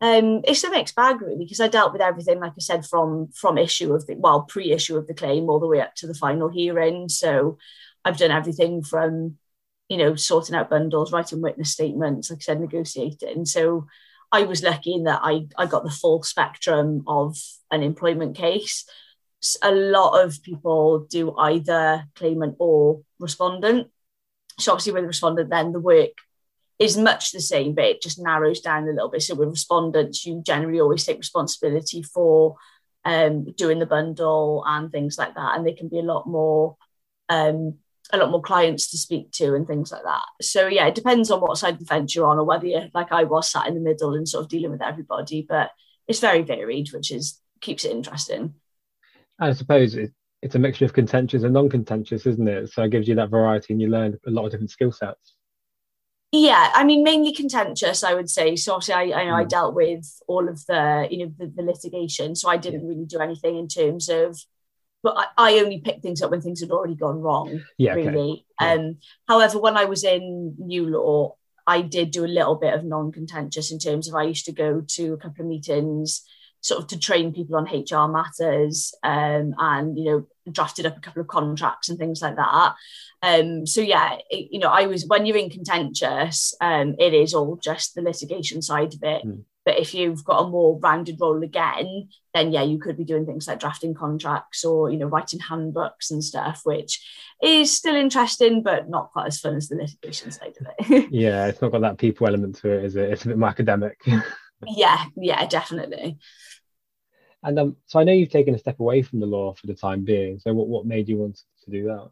Um, 0.00 0.42
it's 0.44 0.62
a 0.64 0.70
mixed 0.70 0.94
bag 0.94 1.20
really 1.20 1.36
because 1.38 1.60
I 1.60 1.68
dealt 1.68 1.92
with 1.92 2.02
everything, 2.02 2.40
like 2.40 2.52
I 2.52 2.60
said, 2.60 2.84
from 2.84 3.28
from 3.34 3.58
issue 3.58 3.94
of 3.94 4.06
the 4.06 4.14
well 4.16 4.42
pre-issue 4.42 4.96
of 4.96 5.06
the 5.06 5.14
claim 5.14 5.48
all 5.48 5.60
the 5.60 5.66
way 5.68 5.80
up 5.80 5.94
to 5.96 6.08
the 6.08 6.14
final 6.14 6.48
hearing. 6.48 7.08
So 7.08 7.58
I've 8.04 8.18
done 8.18 8.30
everything 8.30 8.82
from 8.82 9.38
you 9.88 9.96
know 9.96 10.14
sorting 10.14 10.54
out 10.54 10.70
bundles, 10.70 11.12
writing 11.12 11.40
witness 11.40 11.72
statements, 11.72 12.30
like 12.30 12.38
I 12.38 12.42
said, 12.42 12.60
negotiating. 12.60 13.44
So 13.44 13.86
I 14.30 14.42
was 14.42 14.62
lucky 14.62 14.94
in 14.94 15.04
that 15.04 15.20
I, 15.22 15.46
I 15.56 15.66
got 15.66 15.84
the 15.84 15.90
full 15.90 16.22
spectrum 16.22 17.02
of 17.06 17.36
an 17.70 17.82
employment 17.82 18.36
case. 18.36 18.84
A 19.62 19.70
lot 19.70 20.24
of 20.24 20.42
people 20.42 21.06
do 21.08 21.34
either 21.36 22.04
claimant 22.14 22.56
or 22.58 23.02
respondent. 23.18 23.88
So 24.58 24.72
obviously 24.72 24.92
with 24.92 25.04
the 25.04 25.08
respondent, 25.08 25.50
then 25.50 25.72
the 25.72 25.80
work 25.80 26.10
is 26.78 26.96
much 26.96 27.32
the 27.32 27.40
same, 27.40 27.74
but 27.74 27.84
it 27.84 28.02
just 28.02 28.18
narrows 28.18 28.60
down 28.60 28.84
a 28.84 28.92
little 28.92 29.08
bit. 29.08 29.22
So 29.22 29.34
with 29.34 29.48
respondents, 29.48 30.26
you 30.26 30.42
generally 30.44 30.80
always 30.80 31.04
take 31.04 31.18
responsibility 31.18 32.02
for 32.02 32.56
um, 33.04 33.52
doing 33.52 33.78
the 33.78 33.86
bundle 33.86 34.62
and 34.66 34.90
things 34.90 35.16
like 35.16 35.34
that, 35.34 35.56
and 35.56 35.66
they 35.66 35.72
can 35.72 35.88
be 35.88 35.98
a 35.98 36.02
lot 36.02 36.26
more 36.26 36.76
um, 37.28 37.78
a 38.12 38.16
lot 38.16 38.30
more 38.30 38.42
clients 38.42 38.90
to 38.90 38.98
speak 38.98 39.30
to 39.32 39.54
and 39.54 39.66
things 39.66 39.92
like 39.92 40.02
that. 40.04 40.22
So 40.40 40.66
yeah, 40.66 40.86
it 40.86 40.94
depends 40.94 41.30
on 41.30 41.40
what 41.40 41.58
side 41.58 41.74
of 41.74 41.80
the 41.80 41.86
fence 41.86 42.14
you're 42.14 42.26
on, 42.26 42.38
or 42.38 42.44
whether 42.44 42.66
you're 42.66 42.88
like 42.94 43.12
I 43.12 43.24
was 43.24 43.50
sat 43.50 43.66
in 43.66 43.74
the 43.74 43.80
middle 43.80 44.14
and 44.14 44.28
sort 44.28 44.44
of 44.44 44.50
dealing 44.50 44.70
with 44.70 44.82
everybody. 44.82 45.46
But 45.48 45.70
it's 46.06 46.20
very 46.20 46.42
varied, 46.42 46.92
which 46.92 47.10
is 47.10 47.40
keeps 47.60 47.84
it 47.84 47.92
interesting. 47.92 48.54
I 49.38 49.52
suppose 49.52 49.94
it, 49.94 50.12
it's 50.42 50.54
a 50.54 50.58
mixture 50.58 50.84
of 50.84 50.92
contentious 50.92 51.42
and 51.42 51.52
non-contentious, 51.52 52.26
isn't 52.26 52.48
it? 52.48 52.70
So 52.70 52.82
it 52.82 52.90
gives 52.90 53.08
you 53.08 53.14
that 53.16 53.30
variety, 53.30 53.72
and 53.72 53.82
you 53.82 53.88
learn 53.88 54.18
a 54.26 54.30
lot 54.30 54.46
of 54.46 54.50
different 54.52 54.70
skill 54.70 54.92
sets. 54.92 55.34
Yeah, 56.30 56.72
I 56.74 56.84
mean, 56.84 57.02
mainly 57.02 57.32
contentious, 57.32 58.04
I 58.04 58.12
would 58.12 58.28
say. 58.28 58.54
So 58.56 58.74
obviously, 58.74 59.14
I, 59.14 59.20
I 59.20 59.24
know 59.24 59.32
mm. 59.32 59.40
I 59.40 59.44
dealt 59.44 59.74
with 59.74 60.06
all 60.28 60.46
of 60.46 60.64
the, 60.66 61.08
you 61.10 61.24
know, 61.24 61.32
the, 61.38 61.46
the 61.46 61.62
litigation. 61.62 62.36
So 62.36 62.50
I 62.50 62.58
didn't 62.58 62.82
yeah. 62.82 62.88
really 62.88 63.06
do 63.06 63.20
anything 63.20 63.56
in 63.56 63.66
terms 63.66 64.10
of 64.10 64.38
but 65.02 65.16
I, 65.16 65.26
I, 65.36 65.58
only 65.60 65.80
picked 65.80 66.02
things 66.02 66.22
up 66.22 66.30
when 66.30 66.40
things 66.40 66.60
had 66.60 66.70
already 66.70 66.94
gone 66.94 67.20
wrong. 67.20 67.62
Yeah, 67.76 67.94
really. 67.94 68.46
Okay. 68.60 68.72
Um, 68.72 68.96
however, 69.26 69.58
when 69.58 69.76
I 69.76 69.84
was 69.84 70.04
in 70.04 70.56
Newlaw, 70.60 71.32
I 71.66 71.82
did 71.82 72.10
do 72.10 72.24
a 72.24 72.26
little 72.26 72.56
bit 72.56 72.74
of 72.74 72.84
non-contentious 72.84 73.70
in 73.70 73.78
terms 73.78 74.08
of 74.08 74.14
I 74.14 74.22
used 74.22 74.46
to 74.46 74.52
go 74.52 74.82
to 74.86 75.12
a 75.12 75.16
couple 75.18 75.42
of 75.42 75.48
meetings, 75.48 76.22
sort 76.60 76.80
of 76.80 76.88
to 76.88 76.98
train 76.98 77.32
people 77.32 77.56
on 77.56 77.64
HR 77.64 78.10
matters, 78.10 78.94
um, 79.02 79.54
and 79.58 79.96
you 79.98 80.04
know, 80.04 80.26
drafted 80.50 80.86
up 80.86 80.96
a 80.96 81.00
couple 81.00 81.20
of 81.20 81.28
contracts 81.28 81.88
and 81.88 81.98
things 81.98 82.22
like 82.22 82.36
that. 82.36 82.74
Um, 83.22 83.66
so 83.66 83.80
yeah, 83.80 84.16
it, 84.30 84.48
you 84.50 84.58
know, 84.60 84.68
I 84.68 84.86
was 84.86 85.06
when 85.06 85.26
you're 85.26 85.36
in 85.36 85.50
contentious, 85.50 86.54
um, 86.60 86.96
it 86.98 87.14
is 87.14 87.34
all 87.34 87.56
just 87.62 87.94
the 87.94 88.02
litigation 88.02 88.62
side 88.62 88.94
of 88.94 89.02
it. 89.02 89.26
Mm. 89.26 89.44
But 89.68 89.78
if 89.78 89.92
you've 89.92 90.24
got 90.24 90.44
a 90.44 90.48
more 90.48 90.78
rounded 90.78 91.18
role 91.20 91.42
again, 91.42 92.08
then 92.32 92.52
yeah, 92.52 92.62
you 92.62 92.78
could 92.78 92.96
be 92.96 93.04
doing 93.04 93.26
things 93.26 93.46
like 93.46 93.60
drafting 93.60 93.92
contracts 93.92 94.64
or 94.64 94.90
you 94.90 94.96
know 94.96 95.08
writing 95.08 95.40
handbooks 95.40 96.10
and 96.10 96.24
stuff, 96.24 96.62
which 96.64 97.06
is 97.42 97.76
still 97.76 97.94
interesting, 97.94 98.62
but 98.62 98.88
not 98.88 99.12
quite 99.12 99.26
as 99.26 99.38
fun 99.38 99.56
as 99.56 99.68
the 99.68 99.76
litigation 99.76 100.30
side 100.30 100.54
of 100.58 100.68
it. 100.88 101.08
yeah, 101.10 101.48
it's 101.48 101.60
not 101.60 101.70
got 101.70 101.82
that 101.82 101.98
people 101.98 102.26
element 102.26 102.54
to 102.62 102.70
it, 102.70 102.84
is 102.86 102.96
it? 102.96 103.10
It's 103.10 103.26
a 103.26 103.28
bit 103.28 103.36
more 103.36 103.50
academic. 103.50 104.00
yeah, 104.66 105.04
yeah, 105.18 105.44
definitely. 105.44 106.16
And 107.42 107.58
um, 107.58 107.76
so 107.88 108.00
I 108.00 108.04
know 108.04 108.12
you've 108.12 108.30
taken 108.30 108.54
a 108.54 108.58
step 108.58 108.80
away 108.80 109.02
from 109.02 109.20
the 109.20 109.26
law 109.26 109.52
for 109.52 109.66
the 109.66 109.74
time 109.74 110.02
being. 110.02 110.38
So 110.38 110.54
what, 110.54 110.68
what 110.68 110.86
made 110.86 111.10
you 111.10 111.18
want 111.18 111.42
to 111.66 111.70
do 111.70 111.84
that? 111.88 112.08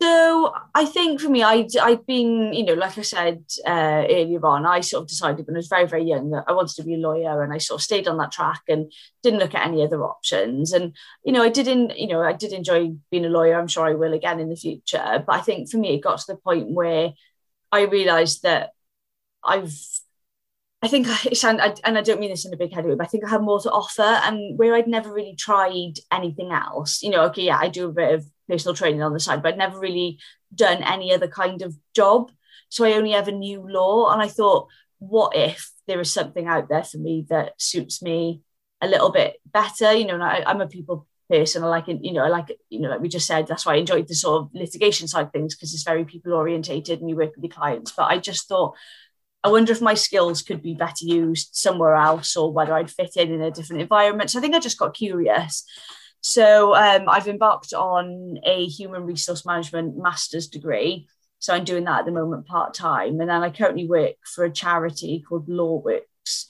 So 0.00 0.52
I 0.76 0.84
think 0.84 1.20
for 1.20 1.28
me, 1.28 1.42
I, 1.42 1.66
I've 1.82 2.06
been, 2.06 2.52
you 2.52 2.64
know, 2.64 2.74
like 2.74 2.96
I 2.96 3.02
said 3.02 3.42
uh, 3.66 4.04
earlier 4.08 4.46
on, 4.46 4.64
I 4.64 4.78
sort 4.80 5.02
of 5.02 5.08
decided 5.08 5.44
when 5.44 5.56
I 5.56 5.58
was 5.58 5.66
very, 5.66 5.88
very 5.88 6.04
young 6.04 6.30
that 6.30 6.44
I 6.46 6.52
wanted 6.52 6.76
to 6.76 6.84
be 6.84 6.94
a 6.94 6.98
lawyer 6.98 7.42
and 7.42 7.52
I 7.52 7.58
sort 7.58 7.80
of 7.80 7.84
stayed 7.84 8.06
on 8.06 8.16
that 8.18 8.30
track 8.30 8.60
and 8.68 8.92
didn't 9.24 9.40
look 9.40 9.56
at 9.56 9.66
any 9.66 9.82
other 9.82 10.04
options. 10.04 10.72
And, 10.72 10.94
you 11.24 11.32
know, 11.32 11.42
I 11.42 11.48
didn't, 11.48 11.98
you 11.98 12.06
know, 12.06 12.22
I 12.22 12.32
did 12.32 12.52
enjoy 12.52 12.92
being 13.10 13.24
a 13.24 13.28
lawyer. 13.28 13.58
I'm 13.58 13.66
sure 13.66 13.86
I 13.86 13.94
will 13.94 14.12
again 14.12 14.38
in 14.38 14.50
the 14.50 14.54
future. 14.56 15.24
But 15.26 15.34
I 15.34 15.40
think 15.40 15.68
for 15.68 15.78
me, 15.78 15.94
it 15.94 16.02
got 16.02 16.20
to 16.20 16.26
the 16.28 16.36
point 16.36 16.70
where 16.70 17.14
I 17.72 17.82
realized 17.82 18.44
that 18.44 18.70
I've 19.42 19.74
I 20.80 20.86
think 20.86 21.08
I 21.08 21.32
sound, 21.32 21.60
and 21.82 21.98
I 21.98 22.02
don't 22.02 22.20
mean 22.20 22.30
this 22.30 22.46
in 22.46 22.54
a 22.54 22.56
big 22.56 22.72
headed 22.72 22.88
way, 22.88 22.94
but 22.94 23.08
I 23.08 23.10
think 23.10 23.24
I 23.24 23.30
have 23.30 23.42
more 23.42 23.58
to 23.60 23.70
offer. 23.70 24.02
And 24.02 24.56
where 24.56 24.76
I'd 24.76 24.86
never 24.86 25.12
really 25.12 25.34
tried 25.34 25.94
anything 26.12 26.52
else, 26.52 27.02
you 27.02 27.10
know, 27.10 27.24
okay, 27.24 27.42
yeah, 27.42 27.58
I 27.58 27.68
do 27.68 27.88
a 27.88 27.92
bit 27.92 28.14
of 28.14 28.26
personal 28.48 28.74
training 28.74 29.02
on 29.02 29.12
the 29.12 29.20
side, 29.20 29.42
but 29.42 29.52
I'd 29.52 29.58
never 29.58 29.78
really 29.78 30.18
done 30.54 30.82
any 30.82 31.12
other 31.12 31.28
kind 31.28 31.62
of 31.62 31.76
job. 31.94 32.30
So 32.68 32.84
I 32.84 32.92
only 32.92 33.14
ever 33.14 33.30
knew 33.30 33.66
law. 33.68 34.10
And 34.12 34.20
I 34.22 34.28
thought, 34.28 34.68
what 34.98 35.36
if 35.36 35.70
there 35.86 36.00
is 36.00 36.12
something 36.12 36.46
out 36.46 36.68
there 36.68 36.84
for 36.84 36.98
me 36.98 37.26
that 37.30 37.60
suits 37.60 38.02
me 38.02 38.42
a 38.80 38.88
little 38.88 39.10
bit 39.10 39.36
better? 39.46 39.92
You 39.92 40.06
know, 40.06 40.20
I, 40.20 40.42
I'm 40.46 40.60
a 40.60 40.66
people 40.66 41.06
person. 41.28 41.62
I 41.62 41.68
like 41.68 41.88
you 41.88 42.12
know, 42.12 42.24
I 42.24 42.28
like 42.28 42.56
you 42.70 42.80
know, 42.80 42.88
like 42.88 43.00
we 43.00 43.08
just 43.08 43.26
said, 43.26 43.46
that's 43.46 43.66
why 43.66 43.74
I 43.74 43.78
enjoyed 43.78 44.08
the 44.08 44.14
sort 44.14 44.42
of 44.42 44.50
litigation 44.54 45.08
side 45.08 45.32
things 45.32 45.54
because 45.54 45.74
it's 45.74 45.82
very 45.82 46.04
people 46.04 46.32
orientated 46.32 47.00
and 47.00 47.08
you 47.08 47.16
work 47.16 47.34
with 47.36 47.42
the 47.42 47.48
clients. 47.48 47.92
But 47.92 48.10
I 48.10 48.18
just 48.18 48.48
thought, 48.48 48.74
I 49.44 49.48
wonder 49.48 49.72
if 49.72 49.80
my 49.80 49.94
skills 49.94 50.42
could 50.42 50.62
be 50.62 50.74
better 50.74 51.04
used 51.04 51.50
somewhere 51.52 51.94
else 51.94 52.36
or 52.36 52.52
whether 52.52 52.74
I'd 52.74 52.90
fit 52.90 53.16
in 53.16 53.32
in 53.32 53.42
a 53.42 53.50
different 53.50 53.82
environment. 53.82 54.30
So 54.30 54.38
I 54.38 54.42
think 54.42 54.54
I 54.54 54.60
just 54.60 54.78
got 54.78 54.94
curious. 54.94 55.64
So 56.20 56.74
um, 56.74 57.08
I've 57.08 57.28
embarked 57.28 57.72
on 57.72 58.38
a 58.44 58.66
human 58.66 59.04
resource 59.04 59.46
management 59.46 59.96
master's 59.96 60.48
degree. 60.48 61.08
So 61.38 61.54
I'm 61.54 61.64
doing 61.64 61.84
that 61.84 62.00
at 62.00 62.04
the 62.04 62.12
moment 62.12 62.46
part 62.46 62.74
time. 62.74 63.20
And 63.20 63.30
then 63.30 63.42
I 63.42 63.50
currently 63.50 63.86
work 63.86 64.16
for 64.24 64.44
a 64.44 64.50
charity 64.50 65.24
called 65.26 65.48
LawWorks. 65.48 66.46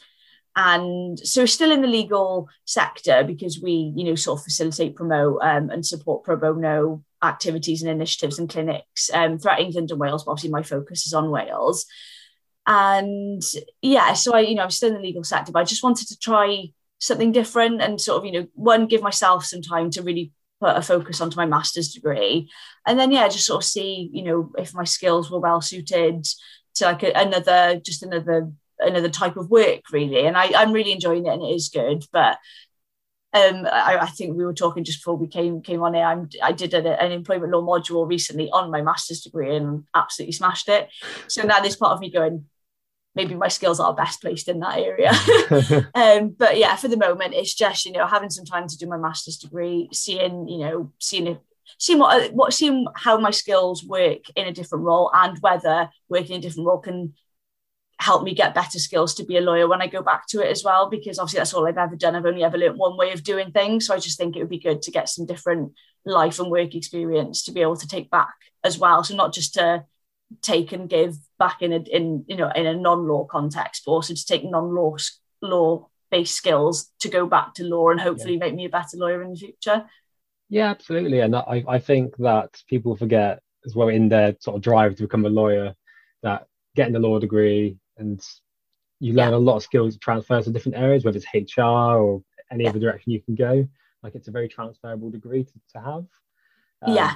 And 0.57 1.19
so 1.21 1.47
still 1.47 1.71
in 1.71 1.83
the 1.83 1.89
legal 1.89 2.49
sector 2.65 3.23
because 3.23 3.61
we, 3.63 3.93
you 3.95 4.05
know, 4.05 4.15
sort 4.15 4.41
of 4.41 4.45
facilitate, 4.45 4.97
promote 4.97 5.41
um, 5.43 5.71
and 5.71 5.87
support 5.87 6.25
pro 6.25 6.37
bono 6.37 7.05
activities 7.23 7.83
and 7.83 7.91
initiatives 7.91 8.39
and 8.39 8.49
clinics 8.49 9.11
um, 9.13 9.39
throughout 9.39 9.61
England 9.61 9.91
and 9.91 10.01
Wales. 10.01 10.25
But 10.25 10.33
obviously 10.33 10.51
my 10.51 10.63
focus 10.63 11.07
is 11.07 11.15
on 11.15 11.31
Wales. 11.31 11.87
And 12.67 13.43
yeah, 13.83 14.15
so 14.15 14.35
I, 14.35 14.41
you 14.41 14.55
know, 14.55 14.63
I'm 14.63 14.71
still 14.71 14.89
in 14.89 14.97
the 14.97 15.01
legal 15.01 15.25
sector, 15.25 15.53
but 15.53 15.61
I 15.61 15.65
just 15.65 15.83
wanted 15.83 16.09
to 16.09 16.19
try 16.19 16.73
something 16.99 17.33
different 17.33 17.81
and 17.81 18.01
sort 18.01 18.19
of, 18.19 18.25
you 18.25 18.33
know, 18.33 18.47
one, 18.55 18.87
give 18.87 19.03
myself 19.03 19.45
some 19.45 19.63
time 19.63 19.91
to 19.91 20.03
really 20.03 20.33
put 20.61 20.77
a 20.77 20.83
focus 20.83 21.21
onto 21.21 21.37
my 21.37 21.47
master's 21.47 21.93
degree. 21.93 22.51
And 22.87 22.99
then, 22.99 23.13
yeah, 23.13 23.29
just 23.29 23.47
sort 23.47 23.63
of 23.63 23.69
see, 23.69 24.11
you 24.13 24.25
know, 24.25 24.53
if 24.59 24.75
my 24.75 24.85
skills 24.85 25.31
were 25.31 25.41
well 25.41 25.61
suited 25.61 26.27
to 26.77 26.85
like 26.85 27.03
a, 27.03 27.13
another, 27.15 27.81
just 27.85 28.03
another, 28.03 28.51
another 28.81 29.09
type 29.09 29.37
of 29.37 29.51
work 29.51 29.83
really. 29.93 30.27
And 30.27 30.37
I, 30.37 30.51
I'm 30.57 30.73
really 30.73 30.93
enjoying 30.93 31.27
it 31.27 31.33
and 31.33 31.43
it 31.43 31.55
is 31.55 31.69
good. 31.69 32.05
But 32.13 32.39
um, 33.35 33.67
I, 33.71 33.99
I, 34.01 34.07
think 34.07 34.37
we 34.37 34.45
were 34.45 34.55
talking 34.55 34.85
just 34.85 35.01
before 35.01 35.17
we 35.17 35.29
came 35.29 35.61
came 35.61 35.83
on 35.83 35.93
here. 35.93 36.05
I'm, 36.05 36.31
I 36.43 36.53
did 36.53 36.73
a, 36.73 37.03
an 37.03 37.13
employment 37.13 37.53
law 37.53 37.63
module 37.63 38.09
recently 38.09 38.51
on 38.51 38.71
my 38.71 38.81
master's 38.81 39.21
degree 39.21 39.55
and 39.55 39.85
absolutely 39.95 40.33
smashed 40.33 40.69
it. 40.69 40.89
So 41.27 41.43
now 41.43 41.61
there's 41.61 41.77
part 41.77 41.93
of 41.93 42.01
me 42.01 42.11
going, 42.11 42.47
maybe 43.15 43.35
my 43.35 43.49
skills 43.49 43.81
are 43.81 43.95
best 43.95 44.21
placed 44.21 44.49
in 44.49 44.61
that 44.61 44.79
area. 44.79 45.11
um, 45.95 46.35
but 46.39 46.57
yeah, 46.57 46.77
for 46.77 46.89
the 46.89 46.97
moment, 46.97 47.35
it's 47.35 47.55
just 47.55 47.85
you 47.85 47.93
know 47.93 48.07
having 48.07 48.31
some 48.31 48.45
time 48.45 48.69
to 48.69 48.77
do 48.77 48.87
my 48.87 48.99
master's 48.99 49.39
degree, 49.39 49.89
seeing 49.93 50.49
you 50.49 50.59
know 50.59 50.93
seeing 50.99 51.27
if 51.27 51.39
seeing 51.79 51.99
what 51.99 52.33
what 52.33 52.53
seeing 52.55 52.87
how 52.95 53.19
my 53.19 53.31
skills 53.31 53.85
work 53.85 54.23
in 54.37 54.47
a 54.47 54.53
different 54.53 54.85
role 54.85 55.11
and 55.15 55.39
whether 55.41 55.91
working 56.09 56.37
in 56.37 56.39
a 56.39 56.43
different 56.43 56.67
role 56.67 56.79
can 56.79 57.13
help 58.01 58.23
me 58.23 58.33
get 58.33 58.55
better 58.55 58.79
skills 58.79 59.15
to 59.15 59.25
be 59.25 59.37
a 59.37 59.41
lawyer 59.41 59.67
when 59.67 59.83
I 59.83 59.89
go 59.89 60.03
back 60.03 60.29
to 60.29 60.41
it 60.41 60.51
as 60.51 60.63
well 60.63 60.89
because 60.89 61.19
obviously 61.19 61.39
that's 61.39 61.53
all 61.53 61.67
I've 61.67 61.77
ever 61.77 61.97
done. 61.97 62.15
I've 62.15 62.27
only 62.27 62.45
ever 62.45 62.57
learned 62.57 62.79
one 62.79 62.97
way 62.97 63.11
of 63.13 63.25
doing 63.25 63.51
things. 63.51 63.87
So 63.87 63.95
I 63.95 63.99
just 63.99 64.17
think 64.17 64.37
it 64.37 64.41
would 64.41 64.49
be 64.49 64.61
good 64.61 64.83
to 64.83 64.93
get 64.93 65.09
some 65.09 65.27
different 65.27 65.73
life 66.07 66.39
and 66.39 66.51
work 66.51 66.77
experience 66.77 67.43
to 67.45 67.53
be 67.53 67.61
able 67.61 67.77
to 67.77 67.89
take 67.89 68.09
back 68.09 68.35
as 68.63 68.79
well. 68.79 69.03
So 69.03 69.17
not 69.17 69.35
just 69.35 69.55
to 69.55 69.85
take 70.43 70.73
and 70.73 70.89
give 70.89 71.17
back 71.39 71.63
in 71.63 71.73
a 71.73 71.79
in 71.79 72.25
you 72.29 72.37
know 72.37 72.51
in 72.55 72.67
a 72.67 72.75
non-law 72.75 73.25
context, 73.25 73.83
but 73.85 73.93
also 73.93 74.15
to 74.15 74.27
take 74.27 74.45
non-law 74.45 74.97
law 75.43 75.89
based 76.11 76.35
skills 76.35 76.91
to 77.01 77.09
go 77.09 77.27
back 77.27 77.55
to 77.55 77.65
law 77.65 77.91
and 77.91 78.01
hopefully 78.01 78.35
yeah. 78.35 78.41
make 78.41 78.55
me 78.55 78.65
a 78.65 78.71
better 78.71 78.97
lawyer 78.97 79.23
in 79.23 79.33
the 79.33 79.37
future. 79.37 79.85
Yeah, 80.49 80.71
absolutely. 80.71 81.21
And 81.21 81.37
I, 81.37 81.63
I 81.69 81.79
think 81.79 82.17
that 82.19 82.63
people 82.67 82.97
forget 82.97 83.43
as 83.67 83.75
well 83.75 83.89
in 83.89 84.09
their 84.09 84.35
sort 84.41 84.57
of 84.57 84.63
drive 84.63 84.97
to 84.97 85.03
become 85.03 85.27
a 85.27 85.31
lawyer 85.31 85.75
that 86.23 86.47
getting 86.75 86.97
a 86.97 86.99
law 86.99 87.19
degree 87.19 87.77
and 87.99 88.25
you 89.01 89.13
learn 89.13 89.33
yeah. 89.33 89.37
a 89.37 89.39
lot 89.39 89.57
of 89.57 89.63
skills 89.63 89.99
transfer 89.99 90.41
to 90.41 90.51
different 90.51 90.79
areas, 90.79 91.05
whether 91.05 91.19
it's 91.19 91.53
HR 91.57 91.61
or 91.63 92.23
any 92.51 92.65
yeah. 92.65 92.71
other 92.71 92.81
direction 92.81 93.13
you 93.13 93.21
can 93.21 93.35
go. 93.35 93.69
Like 94.03 94.15
it's 94.15 94.29
a 94.29 94.33
very 94.33 94.49
transferable 94.49 95.11
degree 95.11 95.45
to, 95.45 95.53
to 95.75 95.81
have. 95.81 96.07
Um, 96.81 96.95
yeah 96.95 97.15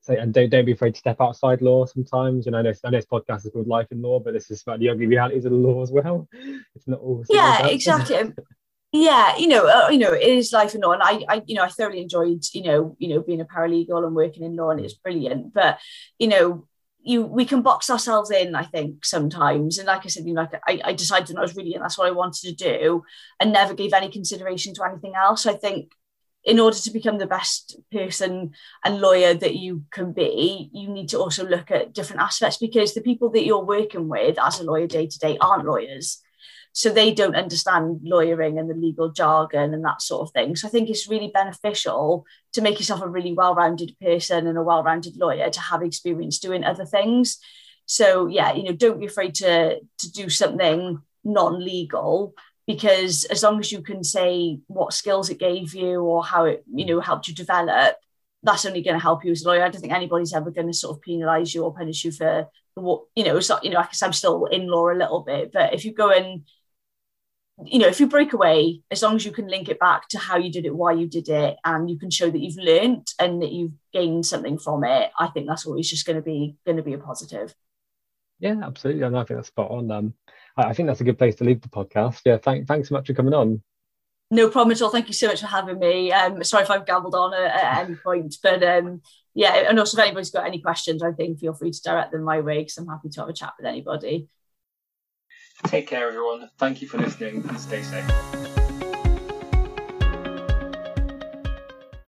so 0.00 0.14
and 0.14 0.32
don't 0.32 0.48
don't 0.48 0.64
be 0.64 0.72
afraid 0.72 0.94
to 0.94 1.00
step 1.00 1.20
outside 1.20 1.60
law 1.60 1.84
sometimes. 1.84 2.46
You 2.46 2.52
know, 2.52 2.58
I 2.58 2.62
know, 2.62 2.72
I 2.84 2.90
know 2.90 2.98
this 2.98 3.06
podcast 3.06 3.44
is 3.44 3.52
called 3.52 3.66
Life 3.68 3.88
in 3.90 4.00
Law, 4.00 4.18
but 4.18 4.32
this 4.32 4.50
is 4.50 4.62
about 4.62 4.80
the 4.80 4.88
ugly 4.88 5.06
realities 5.06 5.44
of 5.44 5.52
the 5.52 5.58
law 5.58 5.82
as 5.82 5.90
well. 5.90 6.28
It's 6.74 6.88
not 6.88 7.00
all. 7.00 7.24
Yeah, 7.28 7.66
exactly. 7.66 8.16
yeah, 8.92 9.36
you 9.36 9.48
know, 9.48 9.66
uh, 9.66 9.88
you 9.90 9.98
know, 9.98 10.12
it 10.12 10.22
is 10.22 10.52
life 10.52 10.74
in 10.74 10.80
law, 10.80 10.92
and 10.92 11.02
I, 11.02 11.24
I, 11.28 11.42
you 11.46 11.54
know, 11.54 11.62
I 11.62 11.68
thoroughly 11.68 12.00
enjoyed, 12.00 12.42
you 12.52 12.62
know, 12.62 12.96
you 12.98 13.08
know, 13.08 13.20
being 13.20 13.40
a 13.40 13.44
paralegal 13.44 14.06
and 14.06 14.16
working 14.16 14.44
in 14.44 14.56
law, 14.56 14.70
and 14.70 14.80
it's 14.80 14.94
brilliant. 14.94 15.52
But 15.52 15.78
you 16.18 16.28
know, 16.28 16.66
you 17.02 17.22
we 17.22 17.44
can 17.44 17.60
box 17.62 17.90
ourselves 17.90 18.30
in, 18.30 18.54
I 18.54 18.64
think, 18.64 19.04
sometimes. 19.04 19.78
And 19.78 19.86
like 19.86 20.06
I 20.06 20.08
said, 20.08 20.26
you 20.26 20.32
know, 20.32 20.42
like 20.42 20.62
I, 20.66 20.80
I 20.82 20.92
decided 20.94 21.28
when 21.28 21.38
I 21.38 21.42
was 21.42 21.56
reading, 21.56 21.78
that's 21.78 21.98
what 21.98 22.08
I 22.08 22.12
wanted 22.12 22.42
to 22.48 22.54
do, 22.54 23.04
and 23.38 23.52
never 23.52 23.74
gave 23.74 23.92
any 23.92 24.10
consideration 24.10 24.72
to 24.74 24.84
anything 24.84 25.12
else. 25.14 25.44
I 25.44 25.54
think 25.54 25.92
in 26.44 26.58
order 26.58 26.76
to 26.76 26.90
become 26.90 27.18
the 27.18 27.26
best 27.26 27.78
person 27.92 28.52
and 28.84 29.00
lawyer 29.00 29.34
that 29.34 29.56
you 29.56 29.84
can 29.90 30.12
be, 30.12 30.70
you 30.72 30.88
need 30.88 31.08
to 31.10 31.18
also 31.18 31.46
look 31.46 31.70
at 31.70 31.92
different 31.92 32.22
aspects 32.22 32.56
because 32.56 32.94
the 32.94 33.02
people 33.02 33.30
that 33.30 33.44
you're 33.44 33.64
working 33.64 34.08
with 34.08 34.38
as 34.38 34.58
a 34.58 34.64
lawyer 34.64 34.86
day 34.86 35.06
to 35.06 35.18
day 35.18 35.36
aren't 35.40 35.66
lawyers. 35.66 36.22
So 36.72 36.88
they 36.88 37.12
don't 37.12 37.34
understand 37.34 38.00
lawyering 38.04 38.58
and 38.58 38.70
the 38.70 38.74
legal 38.74 39.10
jargon 39.10 39.74
and 39.74 39.84
that 39.84 40.00
sort 40.00 40.22
of 40.22 40.32
thing. 40.32 40.54
So 40.54 40.68
I 40.68 40.70
think 40.70 40.88
it's 40.88 41.08
really 41.08 41.30
beneficial 41.34 42.24
to 42.52 42.62
make 42.62 42.78
yourself 42.78 43.02
a 43.02 43.08
really 43.08 43.32
well 43.32 43.54
rounded 43.54 43.94
person 44.00 44.46
and 44.46 44.56
a 44.56 44.62
well 44.62 44.82
rounded 44.82 45.16
lawyer 45.16 45.50
to 45.50 45.60
have 45.60 45.82
experience 45.82 46.38
doing 46.38 46.64
other 46.64 46.86
things. 46.86 47.38
So 47.86 48.28
yeah, 48.28 48.52
you 48.54 48.62
know, 48.62 48.72
don't 48.72 49.00
be 49.00 49.06
afraid 49.06 49.34
to 49.36 49.80
to 49.80 50.12
do 50.12 50.30
something 50.30 51.02
non-legal 51.24 52.34
because 52.72 53.24
as 53.24 53.42
long 53.42 53.58
as 53.58 53.72
you 53.72 53.82
can 53.82 54.02
say 54.04 54.58
what 54.66 54.92
skills 54.92 55.30
it 55.30 55.38
gave 55.38 55.74
you 55.74 56.00
or 56.00 56.24
how 56.24 56.44
it 56.44 56.64
you 56.72 56.86
know 56.86 57.00
helped 57.00 57.26
you 57.28 57.34
develop 57.34 57.96
that's 58.42 58.64
only 58.64 58.82
going 58.82 58.96
to 58.96 59.02
help 59.02 59.24
you 59.24 59.32
as 59.32 59.44
a 59.44 59.48
lawyer. 59.48 59.62
I 59.62 59.68
don't 59.68 59.80
think 59.80 59.92
anybody's 59.92 60.32
ever 60.32 60.50
going 60.50 60.66
to 60.66 60.72
sort 60.72 60.96
of 60.96 61.02
penalise 61.02 61.54
you 61.54 61.64
or 61.64 61.74
punish 61.74 62.04
you 62.04 62.12
for, 62.12 62.48
what 62.74 63.02
you 63.14 63.24
know. 63.24 63.40
So 63.40 63.58
you 63.62 63.70
know, 63.70 63.78
I 63.78 63.84
guess 63.84 64.02
I'm 64.02 64.12
still 64.12 64.46
in 64.46 64.66
law 64.66 64.90
a 64.90 64.94
little 64.94 65.20
bit, 65.20 65.52
but 65.52 65.74
if 65.74 65.84
you 65.84 65.92
go 65.92 66.10
and 66.10 66.42
you 67.64 67.78
know, 67.78 67.88
if 67.88 68.00
you 68.00 68.06
break 68.06 68.32
away, 68.32 68.80
as 68.90 69.02
long 69.02 69.16
as 69.16 69.26
you 69.26 69.32
can 69.32 69.46
link 69.46 69.68
it 69.68 69.78
back 69.78 70.08
to 70.08 70.18
how 70.18 70.38
you 70.38 70.50
did 70.50 70.64
it, 70.64 70.74
why 70.74 70.92
you 70.92 71.06
did 71.06 71.28
it, 71.28 71.58
and 71.62 71.90
you 71.90 71.98
can 71.98 72.08
show 72.08 72.30
that 72.30 72.40
you've 72.40 72.56
learned 72.56 73.06
and 73.18 73.42
that 73.42 73.52
you've 73.52 73.74
gained 73.92 74.24
something 74.24 74.58
from 74.58 74.82
it, 74.84 75.10
I 75.18 75.26
think 75.26 75.46
that's 75.46 75.66
always 75.66 75.90
just 75.90 76.06
going 76.06 76.16
to 76.16 76.22
be 76.22 76.56
going 76.64 76.78
to 76.78 76.82
be 76.82 76.94
a 76.94 76.98
positive. 76.98 77.54
Yeah, 78.38 78.56
absolutely. 78.62 79.02
And 79.02 79.18
I 79.18 79.24
think 79.24 79.38
that's 79.38 79.48
spot 79.48 79.70
on. 79.70 79.90
Um, 79.90 80.14
I 80.66 80.72
think 80.72 80.86
that's 80.86 81.00
a 81.00 81.04
good 81.04 81.18
place 81.18 81.36
to 81.36 81.44
leave 81.44 81.60
the 81.60 81.68
podcast. 81.68 82.20
Yeah, 82.24 82.38
thank, 82.38 82.66
thanks 82.66 82.88
so 82.88 82.94
much 82.94 83.06
for 83.06 83.14
coming 83.14 83.34
on. 83.34 83.62
No 84.30 84.48
problem 84.48 84.72
at 84.72 84.82
all. 84.82 84.90
Thank 84.90 85.08
you 85.08 85.14
so 85.14 85.26
much 85.26 85.40
for 85.40 85.48
having 85.48 85.78
me. 85.78 86.12
Um, 86.12 86.44
sorry 86.44 86.62
if 86.62 86.70
I've 86.70 86.86
gambled 86.86 87.14
on 87.14 87.34
at, 87.34 87.50
at 87.50 87.84
any 87.84 87.96
point, 87.96 88.36
but 88.42 88.62
um, 88.62 89.02
yeah, 89.34 89.68
and 89.68 89.78
also 89.78 89.98
if 89.98 90.04
anybody's 90.04 90.30
got 90.30 90.46
any 90.46 90.60
questions 90.60 91.02
or 91.02 91.08
anything, 91.08 91.36
feel 91.36 91.54
free 91.54 91.72
to 91.72 91.82
direct 91.82 92.12
them 92.12 92.22
my 92.22 92.40
way 92.40 92.58
because 92.58 92.78
I'm 92.78 92.86
happy 92.86 93.08
to 93.08 93.20
have 93.20 93.28
a 93.28 93.32
chat 93.32 93.54
with 93.58 93.66
anybody. 93.66 94.28
Take 95.66 95.88
care, 95.88 96.08
everyone. 96.08 96.48
Thank 96.58 96.80
you 96.80 96.88
for 96.88 96.98
listening 96.98 97.44
and 97.48 97.60
stay 97.60 97.82
safe. 97.82 98.59